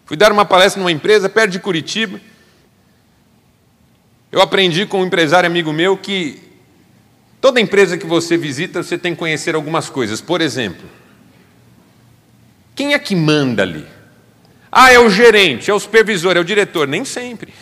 Fui 0.06 0.16
dar 0.16 0.32
uma 0.32 0.46
palestra 0.46 0.80
numa 0.80 0.90
empresa 0.90 1.28
perto 1.28 1.50
de 1.50 1.60
Curitiba. 1.60 2.18
Eu 4.32 4.40
aprendi 4.40 4.86
com 4.86 5.02
um 5.02 5.04
empresário 5.04 5.46
amigo 5.46 5.70
meu 5.70 5.98
que 5.98 6.42
toda 7.38 7.60
empresa 7.60 7.98
que 7.98 8.06
você 8.06 8.38
visita, 8.38 8.82
você 8.82 8.96
tem 8.96 9.12
que 9.12 9.18
conhecer 9.18 9.54
algumas 9.54 9.90
coisas. 9.90 10.18
Por 10.18 10.40
exemplo, 10.40 10.88
quem 12.74 12.94
é 12.94 12.98
que 12.98 13.14
manda 13.14 13.64
ali? 13.64 13.86
Ah, 14.72 14.90
é 14.90 14.98
o 14.98 15.10
gerente, 15.10 15.70
é 15.70 15.74
o 15.74 15.78
supervisor, 15.78 16.38
é 16.38 16.40
o 16.40 16.44
diretor. 16.44 16.88
Nem 16.88 17.04
sempre. 17.04 17.52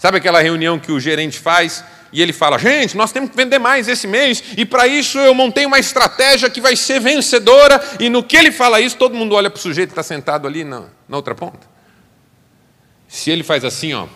Sabe 0.00 0.16
aquela 0.16 0.40
reunião 0.40 0.78
que 0.78 0.90
o 0.90 0.98
gerente 0.98 1.38
faz 1.38 1.84
e 2.10 2.22
ele 2.22 2.32
fala: 2.32 2.58
gente, 2.58 2.96
nós 2.96 3.12
temos 3.12 3.28
que 3.28 3.36
vender 3.36 3.58
mais 3.58 3.86
esse 3.86 4.06
mês, 4.06 4.42
e 4.56 4.64
para 4.64 4.86
isso 4.86 5.18
eu 5.18 5.34
montei 5.34 5.66
uma 5.66 5.78
estratégia 5.78 6.48
que 6.48 6.58
vai 6.58 6.74
ser 6.74 7.00
vencedora, 7.00 7.78
e 8.00 8.08
no 8.08 8.22
que 8.22 8.34
ele 8.34 8.50
fala 8.50 8.80
isso, 8.80 8.96
todo 8.96 9.14
mundo 9.14 9.34
olha 9.34 9.50
para 9.50 9.58
o 9.58 9.60
sujeito 9.60 9.90
que 9.90 9.92
está 9.92 10.02
sentado 10.02 10.48
ali 10.48 10.64
na, 10.64 10.84
na 11.06 11.18
outra 11.18 11.34
ponta. 11.34 11.68
Se 13.06 13.30
ele 13.30 13.42
faz 13.42 13.62
assim, 13.62 13.92
ó, 13.92 14.06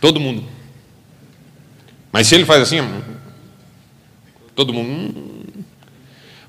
todo 0.00 0.18
mundo. 0.18 0.44
Mas 2.10 2.26
se 2.26 2.34
ele 2.34 2.44
faz 2.44 2.60
assim, 2.60 2.80
todo 4.56 4.72
mundo. 4.72 4.90
Hum. 4.90 5.62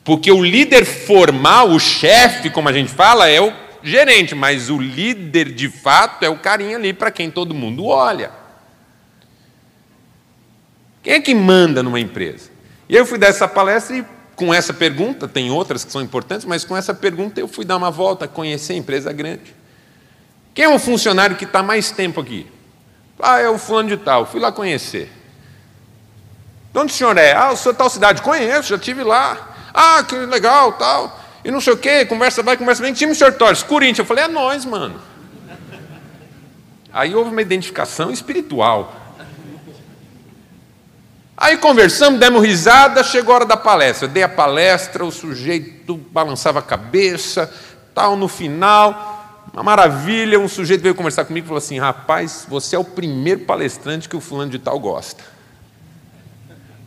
Porque 0.03 0.31
o 0.31 0.43
líder 0.43 0.85
formal, 0.85 1.69
o 1.69 1.79
chefe, 1.79 2.49
como 2.49 2.67
a 2.67 2.73
gente 2.73 2.91
fala, 2.91 3.29
é 3.29 3.39
o 3.39 3.53
gerente, 3.85 4.33
mas 4.33 4.69
o 4.69 4.77
líder 4.77 5.51
de 5.51 5.69
fato 5.69 6.23
é 6.23 6.29
o 6.29 6.37
carinha 6.37 6.77
ali 6.77 6.93
para 6.93 7.11
quem 7.11 7.29
todo 7.29 7.53
mundo 7.53 7.85
olha. 7.85 8.31
Quem 11.03 11.13
é 11.13 11.19
que 11.19 11.35
manda 11.35 11.83
numa 11.83 11.99
empresa? 11.99 12.49
E 12.89 12.95
eu 12.95 13.05
fui 13.05 13.17
dar 13.17 13.27
essa 13.27 13.47
palestra 13.47 13.97
e 13.97 14.05
com 14.35 14.53
essa 14.53 14.73
pergunta, 14.73 15.27
tem 15.27 15.49
outras 15.49 15.85
que 15.85 15.91
são 15.91 16.01
importantes, 16.01 16.45
mas 16.45 16.65
com 16.65 16.75
essa 16.75 16.93
pergunta 16.93 17.39
eu 17.39 17.47
fui 17.47 17.63
dar 17.63 17.77
uma 17.77 17.89
volta, 17.89 18.27
conhecer 18.27 18.73
a 18.73 18.75
empresa 18.75 19.13
grande. 19.13 19.55
Quem 20.53 20.65
é 20.65 20.69
o 20.69 20.79
funcionário 20.79 21.35
que 21.35 21.45
está 21.45 21.63
mais 21.63 21.91
tempo 21.91 22.19
aqui? 22.19 22.47
Ah, 23.19 23.39
é 23.39 23.47
o 23.47 23.57
fulano 23.57 23.89
de 23.89 23.97
tal, 23.97 24.25
fui 24.25 24.39
lá 24.39 24.51
conhecer. 24.51 25.09
De 26.73 26.79
onde 26.79 26.91
o 26.91 26.95
senhor 26.95 27.17
é? 27.17 27.33
Ah, 27.33 27.51
o 27.53 27.55
senhor 27.55 27.73
tal 27.73 27.89
cidade. 27.89 28.21
Conheço, 28.21 28.69
já 28.69 28.75
estive 28.75 29.01
lá. 29.03 29.55
Ah, 29.73 30.03
que 30.03 30.15
legal, 30.15 30.73
tal. 30.73 31.24
E 31.45 31.51
não 31.51 31.61
sei 31.61 31.73
o 31.73 31.77
quê, 31.77 32.03
conversa 32.07 32.41
vai, 32.41 32.57
conversa 32.57 32.81
vem. 32.81 32.91
Que 32.91 32.97
time 32.97 33.11
o 33.11 33.15
senhor 33.15 33.31
torce? 33.33 33.63
Corinthians. 33.63 33.99
Eu 33.99 34.05
falei, 34.05 34.23
é 34.23 34.27
nós, 34.27 34.65
mano. 34.65 34.99
Aí 36.91 37.13
houve 37.13 37.29
uma 37.29 37.41
identificação 37.41 38.09
espiritual. 38.09 38.91
Aí 41.37 41.57
conversamos, 41.57 42.19
demos 42.19 42.43
risada, 42.43 43.03
chegou 43.03 43.31
a 43.33 43.35
hora 43.35 43.45
da 43.45 43.55
palestra. 43.55 44.07
Eu 44.07 44.11
dei 44.11 44.23
a 44.23 44.29
palestra, 44.29 45.05
o 45.05 45.11
sujeito 45.11 45.95
balançava 46.11 46.59
a 46.59 46.63
cabeça, 46.63 47.53
tal, 47.93 48.15
no 48.15 48.27
final, 48.27 49.45
uma 49.53 49.61
maravilha, 49.61 50.39
um 50.39 50.47
sujeito 50.47 50.81
veio 50.81 50.95
conversar 50.95 51.25
comigo 51.25 51.45
e 51.45 51.47
falou 51.47 51.59
assim: 51.59 51.77
rapaz, 51.77 52.47
você 52.49 52.75
é 52.75 52.79
o 52.79 52.83
primeiro 52.83 53.41
palestrante 53.41 54.09
que 54.09 54.15
o 54.15 54.21
fulano 54.21 54.49
de 54.49 54.57
tal 54.57 54.79
gosta. 54.79 55.23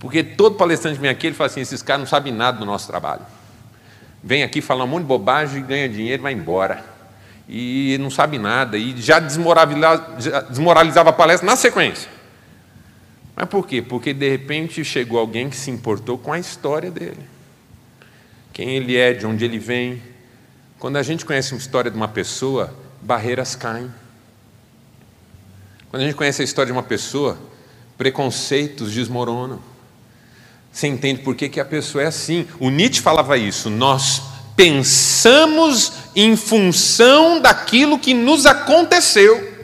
Porque 0.01 0.25
todo 0.25 0.57
palestrante 0.57 0.99
vem 0.99 1.11
aqui 1.11 1.29
e 1.29 1.33
fala 1.33 1.47
assim: 1.47 1.61
esses 1.61 1.81
caras 1.81 2.01
não 2.01 2.09
sabem 2.09 2.33
nada 2.33 2.59
do 2.59 2.65
nosso 2.65 2.89
trabalho. 2.89 3.38
Vem 4.23 4.43
aqui, 4.43 4.61
fala 4.61 4.85
um 4.85 4.87
monte 4.87 5.03
de 5.03 5.09
bobagem, 5.09 5.65
ganha 5.65 5.89
dinheiro 5.89 6.21
e 6.21 6.25
vai 6.25 6.33
embora. 6.33 6.85
E 7.49 7.97
não 8.01 8.11
sabe 8.11 8.39
nada. 8.39 8.77
E 8.77 9.01
já 9.01 9.19
desmoralizava, 9.19 10.21
já 10.21 10.41
desmoralizava 10.43 11.11
a 11.11 11.13
palestra 11.13 11.47
na 11.47 11.57
sequência. 11.57 12.11
Mas 13.35 13.49
por 13.49 13.67
quê? 13.67 13.81
Porque 13.81 14.13
de 14.13 14.29
repente 14.29 14.85
chegou 14.85 15.19
alguém 15.19 15.49
que 15.49 15.57
se 15.57 15.71
importou 15.71 16.19
com 16.19 16.33
a 16.33 16.39
história 16.39 16.91
dele. 16.91 17.23
Quem 18.53 18.71
ele 18.71 18.97
é, 18.97 19.13
de 19.13 19.25
onde 19.25 19.45
ele 19.45 19.59
vem. 19.59 20.03
Quando 20.79 20.97
a 20.97 21.03
gente 21.03 21.25
conhece 21.25 21.53
uma 21.53 21.59
história 21.59 21.91
de 21.91 21.97
uma 21.97 22.09
pessoa, 22.09 22.75
barreiras 23.01 23.55
caem. 23.55 23.89
Quando 25.89 26.03
a 26.03 26.05
gente 26.05 26.17
conhece 26.17 26.43
a 26.43 26.45
história 26.45 26.67
de 26.67 26.73
uma 26.73 26.83
pessoa, 26.83 27.39
preconceitos 27.97 28.93
desmoronam. 28.93 29.61
Você 30.73 30.87
entende 30.87 31.23
por 31.23 31.35
que, 31.35 31.49
que 31.49 31.61
a 31.61 31.65
pessoa 31.65 32.05
é 32.05 32.07
assim? 32.07 32.47
O 32.61 32.71
Nietzsche 32.71 33.03
falava 33.03 33.37
isso. 33.37 33.69
Nós 33.71 34.23
pensamos 34.57 35.93
em 36.17 36.37
função 36.37 37.41
daquilo 37.41 37.99
que 37.99 38.13
nos 38.13 38.47
aconteceu. 38.47 39.57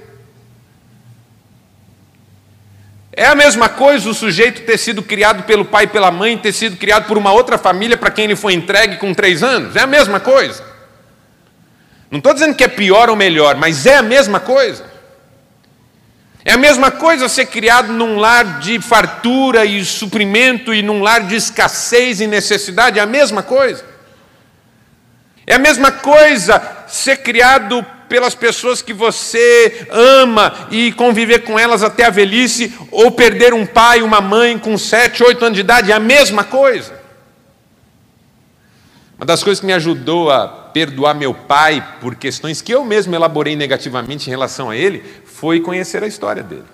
É 3.13 3.27
a 3.27 3.35
mesma 3.35 3.69
coisa 3.69 4.11
o 4.11 4.15
sujeito 4.15 4.63
ter 4.63 4.77
sido 4.77 5.03
criado 5.03 5.45
pelo 5.45 5.65
pai 5.65 5.85
e 5.85 5.89
pela 5.89 6.11
mãe, 6.11 6.37
ter 6.37 6.53
sido 6.53 6.77
criado 6.77 7.07
por 7.07 7.17
uma 7.17 7.33
outra 7.33 7.57
família 7.57 7.97
para 7.97 8.11
quem 8.11 8.25
ele 8.25 8.37
foi 8.37 8.55
entregue 8.55 8.97
com 8.97 9.15
três 9.15 9.43
anos. 9.43 9.77
É 9.77 9.81
a 9.81 9.87
mesma 9.87 10.19
coisa. 10.19 10.65
Não 12.11 12.19
estou 12.19 12.33
dizendo 12.33 12.55
que 12.55 12.65
é 12.65 12.69
pior 12.69 13.11
ou 13.11 13.17
melhor, 13.17 13.57
mas 13.57 13.87
é 13.87 13.97
a 13.97 14.03
mesma 14.03 14.41
coisa. 14.41 14.94
É 16.45 16.53
a 16.53 16.59
mesma 16.59 16.91
coisa 16.91 17.29
ser 17.29 17.47
criado 17.47 17.91
num 17.93 18.19
lar 18.19 18.59
de 18.59 18.79
fartura 18.79 19.65
e 19.65 19.83
suprimento 19.83 20.75
e 20.75 20.83
num 20.83 21.03
lar 21.03 21.27
de 21.27 21.37
escassez 21.37 22.21
e 22.21 22.27
necessidade, 22.27 22.99
é 22.99 23.03
a 23.03 23.07
mesma 23.07 23.43
coisa. 23.43 23.83
É 25.47 25.55
a 25.55 25.59
mesma 25.59 25.91
coisa 25.91 26.61
ser 26.87 27.19
criado 27.19 27.85
pelas 28.09 28.35
pessoas 28.35 28.83
que 28.83 28.93
você 28.93 29.87
ama 29.91 30.69
e 30.71 30.93
conviver 30.93 31.41
com 31.41 31.59
elas 31.59 31.83
até 31.83 32.05
a 32.05 32.11
velhice, 32.11 32.75
ou 32.91 33.11
perder 33.11 33.55
um 33.55 33.65
pai, 33.65 34.03
uma 34.03 34.21
mãe 34.21 34.59
com 34.59 34.77
sete, 34.77 35.23
oito 35.23 35.45
anos 35.45 35.57
de 35.57 35.63
idade, 35.63 35.93
é 35.93 35.95
a 35.95 36.01
mesma 36.01 36.45
coisa. 36.45 37.04
Uma 39.17 39.27
das 39.27 39.45
coisas 39.45 39.61
que 39.61 39.67
me 39.67 39.73
ajudou 39.73 40.31
a 40.31 40.49
perdoar 40.49 41.15
meu 41.15 41.33
pai 41.33 41.99
por 42.01 42.17
questões 42.17 42.61
que 42.61 42.75
eu 42.75 42.85
mesmo 42.85 43.15
elaborei 43.15 43.55
negativamente 43.55 44.27
em 44.27 44.31
relação 44.31 44.71
a 44.71 44.77
ele 44.77 45.03
foi 45.25 45.61
conhecer 45.61 46.03
a 46.03 46.07
história 46.07 46.43
dele. 46.43 46.65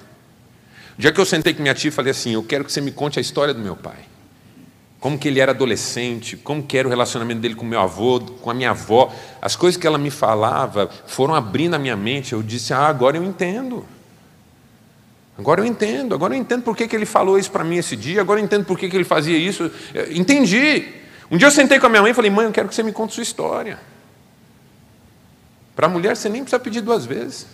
O 0.97 1.01
dia 1.01 1.13
que 1.13 1.21
eu 1.21 1.27
sentei 1.27 1.53
com 1.53 1.63
minha 1.63 1.75
tia 1.75 1.89
e 1.89 1.93
falei 1.93 2.11
assim: 2.11 2.33
Eu 2.33 2.43
quero 2.43 2.65
que 2.65 2.73
você 2.73 2.81
me 2.81 2.91
conte 2.91 3.19
a 3.19 3.23
história 3.23 3.53
do 3.53 3.61
meu 3.61 3.77
pai. 3.77 3.99
Como 4.99 5.19
que 5.19 5.29
ele 5.29 5.41
era 5.41 5.53
adolescente, 5.53 6.37
como 6.37 6.63
que 6.63 6.77
era 6.77 6.87
o 6.87 6.91
relacionamento 6.91 7.41
dele 7.41 7.55
com 7.55 7.65
meu 7.65 7.81
avô, 7.81 8.21
com 8.21 8.51
a 8.51 8.55
minha 8.55 8.71
avó. 8.71 9.15
As 9.41 9.57
coisas 9.57 9.81
que 9.81 9.87
ela 9.87 9.97
me 9.97 10.11
falava 10.11 10.91
foram 11.07 11.35
abrindo 11.35 11.75
a 11.75 11.79
minha 11.79 11.97
mente. 11.97 12.33
Eu 12.33 12.43
disse: 12.43 12.73
Ah, 12.73 12.87
agora 12.87 13.17
eu 13.17 13.25
entendo. 13.25 13.85
Agora 15.39 15.63
eu 15.63 15.65
entendo, 15.65 16.15
agora 16.15 16.35
eu 16.35 16.39
entendo 16.39 16.63
por 16.63 16.77
que, 16.77 16.87
que 16.87 16.95
ele 16.95 17.07
falou 17.07 17.39
isso 17.39 17.51
para 17.51 17.65
mim 17.65 17.77
esse 17.77 17.97
dia, 17.97 18.21
agora 18.21 18.39
eu 18.39 18.45
entendo 18.45 18.67
por 18.67 18.79
que, 18.79 18.91
que 18.91 18.97
ele 18.97 19.05
fazia 19.05 19.39
isso. 19.39 19.71
Entendi. 20.11 21.00
Um 21.31 21.37
dia 21.37 21.47
eu 21.47 21.53
sentei 21.53 21.79
com 21.79 21.87
a 21.87 21.89
minha 21.89 22.03
mãe 22.03 22.11
e 22.11 22.15
falei, 22.15 22.31
mãe, 22.31 22.47
eu 22.47 22.53
quero 22.53 22.69
que 22.69 22.75
você 22.75 22.83
me 22.83 22.93
conte 22.93 23.15
sua 23.15 23.23
história. 23.23 23.79
Para 25.77 25.87
a 25.87 25.91
mulher 25.91 26.17
você 26.17 26.29
nem 26.29 26.43
precisa 26.43 26.59
pedir 26.59 26.81
duas 26.81 27.07
vezes 27.07 27.47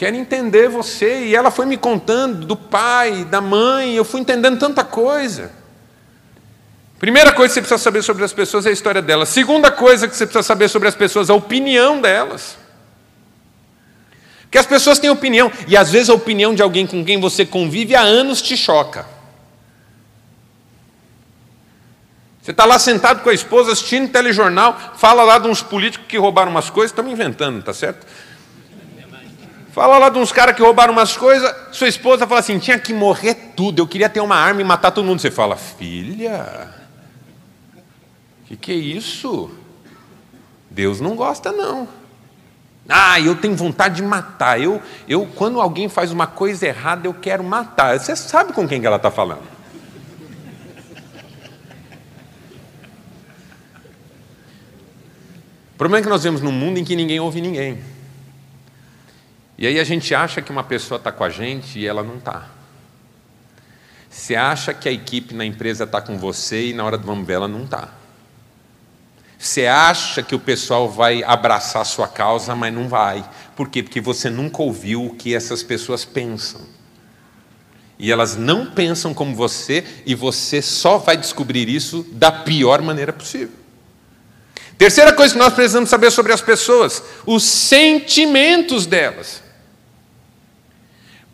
quero 0.00 0.16
entender 0.16 0.66
você. 0.70 1.26
E 1.26 1.36
ela 1.36 1.50
foi 1.50 1.66
me 1.66 1.76
contando 1.76 2.46
do 2.46 2.56
pai, 2.56 3.22
da 3.26 3.42
mãe, 3.42 3.94
eu 3.94 4.04
fui 4.04 4.22
entendendo 4.22 4.58
tanta 4.58 4.82
coisa. 4.82 5.52
Primeira 6.98 7.32
coisa 7.32 7.48
que 7.48 7.54
você 7.54 7.60
precisa 7.60 7.82
saber 7.82 8.02
sobre 8.02 8.24
as 8.24 8.32
pessoas 8.32 8.64
é 8.64 8.70
a 8.70 8.72
história 8.72 9.02
delas. 9.02 9.28
Segunda 9.28 9.70
coisa 9.70 10.08
que 10.08 10.16
você 10.16 10.24
precisa 10.24 10.42
saber 10.42 10.68
sobre 10.68 10.88
as 10.88 10.94
pessoas 10.94 11.28
é 11.28 11.32
a 11.32 11.36
opinião 11.36 12.00
delas. 12.00 12.56
Porque 14.44 14.56
as 14.56 14.64
pessoas 14.64 14.98
têm 14.98 15.10
opinião, 15.10 15.52
e 15.68 15.76
às 15.76 15.90
vezes 15.92 16.08
a 16.08 16.14
opinião 16.14 16.54
de 16.54 16.62
alguém 16.62 16.86
com 16.86 17.04
quem 17.04 17.20
você 17.20 17.44
convive 17.44 17.94
há 17.94 18.00
anos 18.00 18.40
te 18.40 18.56
choca. 18.56 19.04
Você 22.50 22.52
está 22.52 22.64
lá 22.64 22.80
sentado 22.80 23.22
com 23.22 23.30
a 23.30 23.32
esposa 23.32 23.70
assistindo 23.70 24.10
telejornal, 24.10 24.76
fala 24.96 25.22
lá 25.22 25.38
de 25.38 25.46
uns 25.46 25.62
políticos 25.62 26.08
que 26.08 26.18
roubaram 26.18 26.50
umas 26.50 26.68
coisas, 26.68 26.90
estamos 26.90 27.12
inventando, 27.12 27.62
tá 27.62 27.72
certo? 27.72 28.04
Fala 29.70 29.98
lá 29.98 30.08
de 30.08 30.18
uns 30.18 30.32
caras 30.32 30.56
que 30.56 30.60
roubaram 30.60 30.92
umas 30.92 31.16
coisas, 31.16 31.54
sua 31.70 31.86
esposa 31.86 32.26
fala 32.26 32.40
assim: 32.40 32.58
tinha 32.58 32.76
que 32.76 32.92
morrer 32.92 33.52
tudo, 33.54 33.78
eu 33.78 33.86
queria 33.86 34.08
ter 34.08 34.18
uma 34.18 34.34
arma 34.34 34.60
e 34.60 34.64
matar 34.64 34.90
todo 34.90 35.04
mundo. 35.04 35.20
Você 35.20 35.30
fala, 35.30 35.56
filha, 35.56 36.74
o 38.42 38.48
que, 38.48 38.56
que 38.56 38.72
é 38.72 38.74
isso? 38.74 39.48
Deus 40.68 41.00
não 41.00 41.14
gosta, 41.14 41.52
não. 41.52 41.86
Ah, 42.88 43.20
eu 43.20 43.36
tenho 43.36 43.54
vontade 43.54 43.94
de 43.94 44.02
matar. 44.02 44.60
Eu, 44.60 44.82
eu, 45.06 45.24
quando 45.36 45.60
alguém 45.60 45.88
faz 45.88 46.10
uma 46.10 46.26
coisa 46.26 46.66
errada, 46.66 47.06
eu 47.06 47.14
quero 47.14 47.44
matar. 47.44 47.96
Você 47.96 48.16
sabe 48.16 48.52
com 48.52 48.66
quem 48.66 48.80
que 48.80 48.88
ela 48.88 48.96
está 48.96 49.08
falando. 49.08 49.59
Problema 55.80 56.00
é 56.00 56.02
que 56.02 56.10
nós 56.10 56.22
vemos 56.22 56.42
num 56.42 56.52
mundo 56.52 56.76
em 56.76 56.84
que 56.84 56.94
ninguém 56.94 57.18
ouve 57.20 57.40
ninguém. 57.40 57.78
E 59.56 59.66
aí 59.66 59.80
a 59.80 59.84
gente 59.84 60.14
acha 60.14 60.42
que 60.42 60.52
uma 60.52 60.62
pessoa 60.62 60.98
está 60.98 61.10
com 61.10 61.24
a 61.24 61.30
gente 61.30 61.78
e 61.78 61.86
ela 61.86 62.02
não 62.02 62.18
está. 62.18 62.50
Você 64.10 64.36
acha 64.36 64.74
que 64.74 64.90
a 64.90 64.92
equipe 64.92 65.32
na 65.32 65.42
empresa 65.42 65.84
está 65.84 66.02
com 66.02 66.18
você 66.18 66.66
e 66.66 66.74
na 66.74 66.84
hora 66.84 66.98
do 66.98 67.06
vamos 67.06 67.26
ver 67.26 67.32
ela 67.32 67.48
não 67.48 67.64
está. 67.64 67.94
Você 69.38 69.64
acha 69.66 70.22
que 70.22 70.34
o 70.34 70.38
pessoal 70.38 70.86
vai 70.86 71.22
abraçar 71.22 71.80
a 71.80 71.86
sua 71.86 72.06
causa, 72.06 72.54
mas 72.54 72.74
não 72.74 72.86
vai. 72.86 73.26
Por 73.56 73.70
quê? 73.70 73.82
Porque 73.82 74.02
você 74.02 74.28
nunca 74.28 74.60
ouviu 74.60 75.06
o 75.06 75.14
que 75.14 75.34
essas 75.34 75.62
pessoas 75.62 76.04
pensam. 76.04 76.60
E 77.98 78.12
elas 78.12 78.36
não 78.36 78.70
pensam 78.70 79.14
como 79.14 79.34
você, 79.34 79.82
e 80.04 80.14
você 80.14 80.60
só 80.60 80.98
vai 80.98 81.16
descobrir 81.16 81.70
isso 81.70 82.06
da 82.12 82.30
pior 82.30 82.82
maneira 82.82 83.14
possível. 83.14 83.59
Terceira 84.80 85.12
coisa 85.12 85.34
que 85.34 85.38
nós 85.38 85.52
precisamos 85.52 85.90
saber 85.90 86.10
sobre 86.10 86.32
as 86.32 86.40
pessoas: 86.40 87.02
os 87.26 87.44
sentimentos 87.44 88.86
delas. 88.86 89.42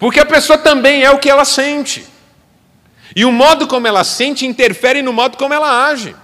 Porque 0.01 0.19
a 0.19 0.27
pessoa 0.27 0.59
também 0.59 1.05
é 1.05 1.13
o 1.13 1.21
que 1.21 1.31
ela 1.31 1.45
sente. 1.45 2.05
E 3.15 3.25
o 3.25 3.31
modo 3.31 3.69
como 3.69 3.87
ela 3.87 4.03
sente 4.03 4.45
interfere 4.45 5.01
no 5.01 5.13
modo 5.13 5.37
como 5.37 5.55
ela 5.55 5.87
age. 5.87 6.17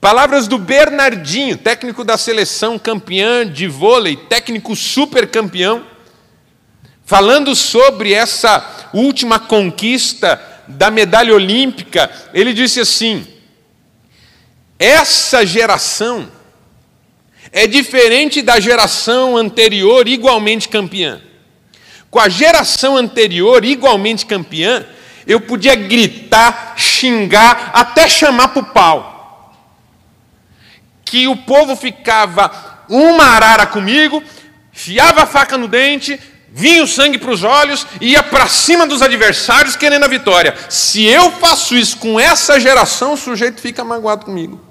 Palavras 0.00 0.48
do 0.48 0.58
Bernardinho, 0.58 1.56
técnico 1.56 2.02
da 2.02 2.18
seleção 2.18 2.76
campeã 2.76 3.46
de 3.46 3.68
vôlei, 3.68 4.16
técnico 4.16 4.74
super 4.74 5.30
campeão, 5.30 5.86
falando 7.04 7.54
sobre 7.54 8.12
essa 8.12 8.88
última 8.92 9.38
conquista 9.38 10.42
da 10.66 10.90
medalha 10.90 11.32
olímpica, 11.32 12.10
ele 12.34 12.52
disse 12.52 12.80
assim: 12.80 13.24
essa 14.80 15.44
geração 15.44 16.26
é 17.52 17.66
diferente 17.66 18.40
da 18.40 18.58
geração 18.58 19.36
anterior, 19.36 20.08
igualmente 20.08 20.70
campeã. 20.70 21.20
Com 22.10 22.18
a 22.18 22.30
geração 22.30 22.96
anterior, 22.96 23.62
igualmente 23.62 24.24
campeã, 24.24 24.86
eu 25.26 25.38
podia 25.38 25.74
gritar, 25.74 26.72
xingar, 26.78 27.72
até 27.74 28.08
chamar 28.08 28.48
para 28.48 28.62
o 28.62 28.66
pau. 28.66 29.54
Que 31.04 31.28
o 31.28 31.36
povo 31.36 31.76
ficava 31.76 32.80
uma 32.88 33.24
arara 33.24 33.66
comigo, 33.66 34.22
fiava 34.72 35.24
a 35.24 35.26
faca 35.26 35.58
no 35.58 35.68
dente, 35.68 36.18
vinha 36.48 36.82
o 36.82 36.88
sangue 36.88 37.18
para 37.18 37.32
os 37.32 37.44
olhos 37.44 37.86
e 38.00 38.12
ia 38.12 38.22
para 38.22 38.48
cima 38.48 38.86
dos 38.86 39.02
adversários 39.02 39.76
querendo 39.76 40.04
a 40.04 40.08
vitória. 40.08 40.56
Se 40.70 41.04
eu 41.04 41.30
faço 41.32 41.76
isso 41.76 41.98
com 41.98 42.18
essa 42.18 42.58
geração, 42.58 43.12
o 43.12 43.18
sujeito 43.18 43.60
fica 43.60 43.84
magoado 43.84 44.24
comigo. 44.24 44.69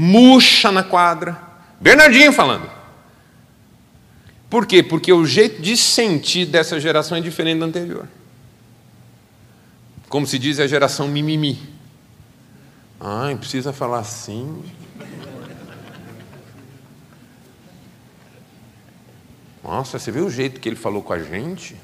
Murcha 0.00 0.70
na 0.70 0.84
quadra. 0.84 1.36
Bernardinho 1.80 2.32
falando. 2.32 2.70
Por 4.48 4.64
quê? 4.64 4.80
Porque 4.80 5.12
o 5.12 5.26
jeito 5.26 5.60
de 5.60 5.76
sentir 5.76 6.46
dessa 6.46 6.78
geração 6.78 7.18
é 7.18 7.20
diferente 7.20 7.58
da 7.58 7.66
anterior. 7.66 8.06
Como 10.08 10.24
se 10.24 10.38
diz, 10.38 10.60
é 10.60 10.62
a 10.62 10.66
geração 10.68 11.08
mimimi. 11.08 11.58
Ai, 13.00 13.34
precisa 13.34 13.72
falar 13.72 13.98
assim. 13.98 14.62
Nossa, 19.64 19.98
você 19.98 20.12
viu 20.12 20.26
o 20.26 20.30
jeito 20.30 20.60
que 20.60 20.68
ele 20.68 20.76
falou 20.76 21.02
com 21.02 21.12
a 21.12 21.18
gente? 21.18 21.74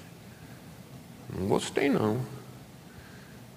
Não 1.36 1.48
gostei, 1.48 1.88
não. 1.88 2.20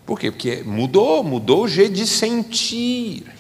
Por 0.04 0.20
quê? 0.20 0.32
Porque 0.32 0.63
mudou, 0.65 1.24
mudou 1.24 1.65
o 1.65 1.67
jeito 1.67 1.93
de 1.93 2.08
sentir. 2.08 3.37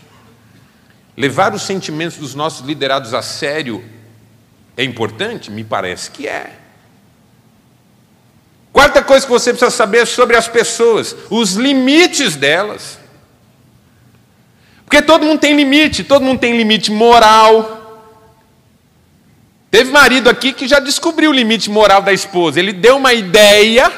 Levar 1.17 1.55
os 1.55 1.63
sentimentos 1.63 2.17
dos 2.17 2.35
nossos 2.35 2.63
liderados 2.63 3.11
a 3.15 3.23
sério 3.23 3.83
é 4.77 4.83
importante? 4.83 5.49
Me 5.49 5.63
parece 5.63 6.11
que 6.11 6.27
é. 6.27 6.55
Quarta 8.71 9.01
coisa 9.01 9.25
que 9.25 9.31
você 9.31 9.49
precisa 9.49 9.71
saber 9.71 10.05
sobre 10.05 10.37
as 10.37 10.47
pessoas: 10.47 11.15
os 11.31 11.53
limites 11.53 12.35
delas. 12.35 12.99
Porque 14.85 15.01
todo 15.01 15.25
mundo 15.25 15.39
tem 15.39 15.55
limite, 15.55 16.03
todo 16.03 16.23
mundo 16.23 16.39
tem 16.39 16.55
limite 16.55 16.91
moral. 16.91 17.73
Teve 19.71 19.91
marido 19.91 20.29
aqui 20.29 20.53
que 20.53 20.67
já 20.67 20.79
descobriu 20.79 21.31
o 21.31 21.33
limite 21.33 21.71
moral 21.71 22.03
da 22.03 22.13
esposa. 22.13 22.59
Ele 22.59 22.71
deu 22.71 22.97
uma 22.97 23.15
ideia 23.15 23.91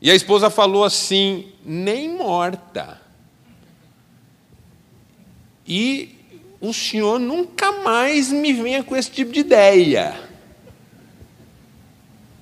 e 0.00 0.10
a 0.10 0.14
esposa 0.14 0.48
falou 0.48 0.82
assim: 0.82 1.52
nem 1.62 2.08
morta. 2.08 3.01
E 5.66 6.18
o 6.60 6.72
senhor 6.72 7.18
nunca 7.18 7.72
mais 7.82 8.30
me 8.30 8.52
venha 8.52 8.84
com 8.84 8.96
esse 8.96 9.10
tipo 9.10 9.32
de 9.32 9.40
ideia. 9.40 10.14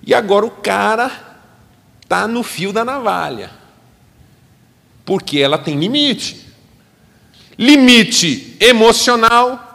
E 0.02 0.14
agora 0.14 0.44
o 0.44 0.50
cara 0.50 1.40
está 2.02 2.26
no 2.26 2.42
fio 2.42 2.72
da 2.72 2.84
navalha. 2.84 3.50
Porque 5.04 5.38
ela 5.38 5.58
tem 5.58 5.78
limite. 5.78 6.48
Limite 7.58 8.56
emocional. 8.60 9.68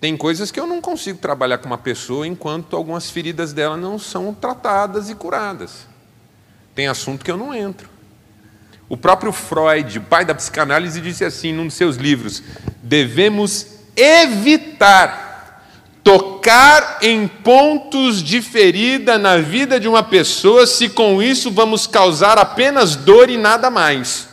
Tem 0.00 0.16
coisas 0.16 0.50
que 0.50 0.60
eu 0.60 0.66
não 0.66 0.80
consigo 0.80 1.18
trabalhar 1.18 1.58
com 1.58 1.66
uma 1.66 1.78
pessoa 1.78 2.26
enquanto 2.26 2.76
algumas 2.76 3.10
feridas 3.10 3.52
dela 3.52 3.76
não 3.76 3.98
são 3.98 4.32
tratadas 4.32 5.10
e 5.10 5.14
curadas. 5.14 5.86
Tem 6.74 6.86
assunto 6.86 7.24
que 7.24 7.30
eu 7.30 7.36
não 7.36 7.54
entro. 7.54 7.95
O 8.88 8.96
próprio 8.96 9.32
Freud, 9.32 9.98
pai 10.00 10.24
da 10.24 10.34
psicanálise, 10.34 11.00
disse 11.00 11.24
assim 11.24 11.52
num 11.52 11.66
dos 11.66 11.74
seus 11.74 11.96
livros: 11.96 12.42
devemos 12.82 13.66
evitar 13.96 15.24
tocar 16.04 16.98
em 17.02 17.26
pontos 17.26 18.22
de 18.22 18.40
ferida 18.40 19.18
na 19.18 19.38
vida 19.38 19.80
de 19.80 19.88
uma 19.88 20.04
pessoa, 20.04 20.64
se 20.64 20.88
com 20.88 21.20
isso 21.20 21.50
vamos 21.50 21.86
causar 21.88 22.38
apenas 22.38 22.94
dor 22.94 23.28
e 23.28 23.36
nada 23.36 23.70
mais. 23.70 24.28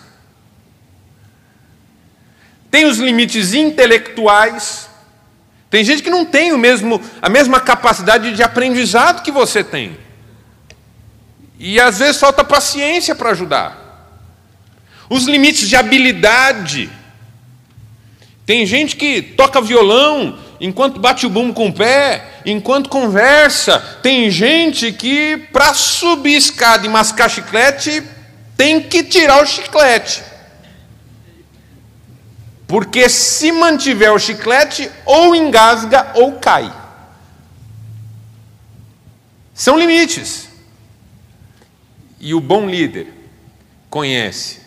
Tem 2.69 2.85
os 2.85 2.97
limites 2.97 3.53
intelectuais. 3.55 4.89
Tem 5.67 5.83
gente 5.83 6.03
que 6.03 6.09
não 6.11 6.23
tem 6.23 6.53
o 6.53 6.57
mesmo, 6.59 7.01
a 7.19 7.27
mesma 7.27 7.59
capacidade 7.59 8.35
de 8.35 8.43
aprendizado 8.43 9.23
que 9.23 9.31
você 9.31 9.63
tem. 9.63 9.97
E 11.57 11.79
às 11.79 11.97
vezes 11.97 12.19
falta 12.19 12.43
paciência 12.43 13.15
para 13.15 13.31
ajudar 13.31 13.82
os 15.13 15.25
limites 15.25 15.69
de 15.69 15.75
habilidade. 15.75 16.89
Tem 18.47 18.65
gente 18.65 18.95
que 18.95 19.21
toca 19.21 19.61
violão 19.61 20.39
enquanto 20.59 20.99
bate 20.99 21.27
o 21.27 21.29
bumbo 21.29 21.53
com 21.53 21.67
o 21.67 21.73
pé, 21.73 22.39
enquanto 22.43 22.89
conversa. 22.89 23.79
Tem 24.01 24.31
gente 24.31 24.91
que, 24.91 25.37
para 25.53 25.71
subir 25.75 26.35
escada 26.35 26.87
e 26.87 26.89
mascar 26.89 27.29
chiclete, 27.29 28.03
tem 28.57 28.81
que 28.81 29.03
tirar 29.03 29.43
o 29.43 29.45
chiclete. 29.45 30.23
Porque 32.65 33.07
se 33.07 33.51
mantiver 33.51 34.11
o 34.11 34.19
chiclete, 34.19 34.89
ou 35.05 35.35
engasga 35.35 36.11
ou 36.15 36.39
cai. 36.39 36.73
São 39.53 39.77
limites. 39.77 40.49
E 42.19 42.33
o 42.33 42.39
bom 42.39 42.67
líder 42.67 43.13
conhece 43.91 44.62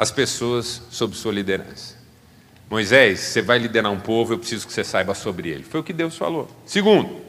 as 0.00 0.10
pessoas 0.10 0.80
sob 0.90 1.14
sua 1.14 1.30
liderança. 1.30 1.94
Moisés, 2.70 3.20
você 3.20 3.42
vai 3.42 3.58
liderar 3.58 3.92
um 3.92 4.00
povo, 4.00 4.32
eu 4.32 4.38
preciso 4.38 4.66
que 4.66 4.72
você 4.72 4.82
saiba 4.82 5.14
sobre 5.14 5.50
ele. 5.50 5.62
Foi 5.62 5.78
o 5.78 5.84
que 5.84 5.92
Deus 5.92 6.16
falou. 6.16 6.48
Segundo, 6.64 7.20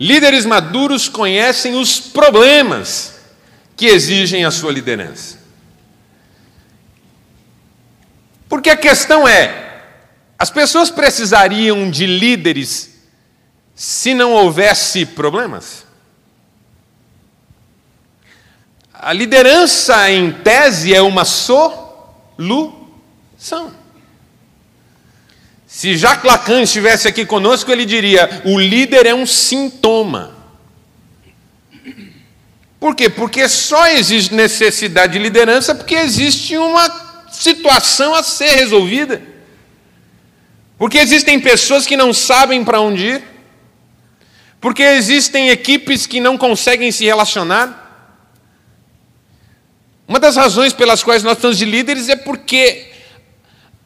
líderes 0.00 0.44
maduros 0.44 1.08
conhecem 1.08 1.76
os 1.76 2.00
problemas 2.00 3.20
que 3.76 3.86
exigem 3.86 4.44
a 4.44 4.50
sua 4.50 4.72
liderança. 4.72 5.38
Porque 8.48 8.70
a 8.70 8.76
questão 8.76 9.28
é: 9.28 9.84
as 10.36 10.50
pessoas 10.50 10.90
precisariam 10.90 11.88
de 11.88 12.06
líderes 12.06 12.90
se 13.72 14.14
não 14.14 14.32
houvesse 14.32 15.06
problemas? 15.06 15.86
A 19.04 19.12
liderança, 19.12 20.08
em 20.12 20.30
tese, 20.30 20.94
é 20.94 21.02
uma 21.02 21.24
solução. 21.24 22.72
Se 25.66 25.96
Jacques 25.96 26.24
Lacan 26.24 26.62
estivesse 26.62 27.08
aqui 27.08 27.26
conosco, 27.26 27.72
ele 27.72 27.84
diria: 27.84 28.42
o 28.44 28.60
líder 28.60 29.06
é 29.06 29.12
um 29.12 29.26
sintoma. 29.26 30.36
Por 32.78 32.94
quê? 32.94 33.10
Porque 33.10 33.48
só 33.48 33.88
existe 33.88 34.32
necessidade 34.32 35.14
de 35.14 35.18
liderança 35.18 35.74
porque 35.74 35.96
existe 35.96 36.56
uma 36.56 37.26
situação 37.32 38.14
a 38.14 38.22
ser 38.22 38.50
resolvida. 38.50 39.20
Porque 40.78 40.98
existem 40.98 41.40
pessoas 41.40 41.88
que 41.88 41.96
não 41.96 42.12
sabem 42.12 42.64
para 42.64 42.80
onde 42.80 43.04
ir. 43.04 43.24
Porque 44.60 44.84
existem 44.84 45.48
equipes 45.48 46.06
que 46.06 46.20
não 46.20 46.38
conseguem 46.38 46.92
se 46.92 47.04
relacionar. 47.04 47.81
Uma 50.06 50.18
das 50.18 50.36
razões 50.36 50.72
pelas 50.72 51.02
quais 51.02 51.22
nós 51.22 51.36
estamos 51.36 51.56
de 51.56 51.64
líderes 51.64 52.08
é 52.08 52.16
porque 52.16 52.90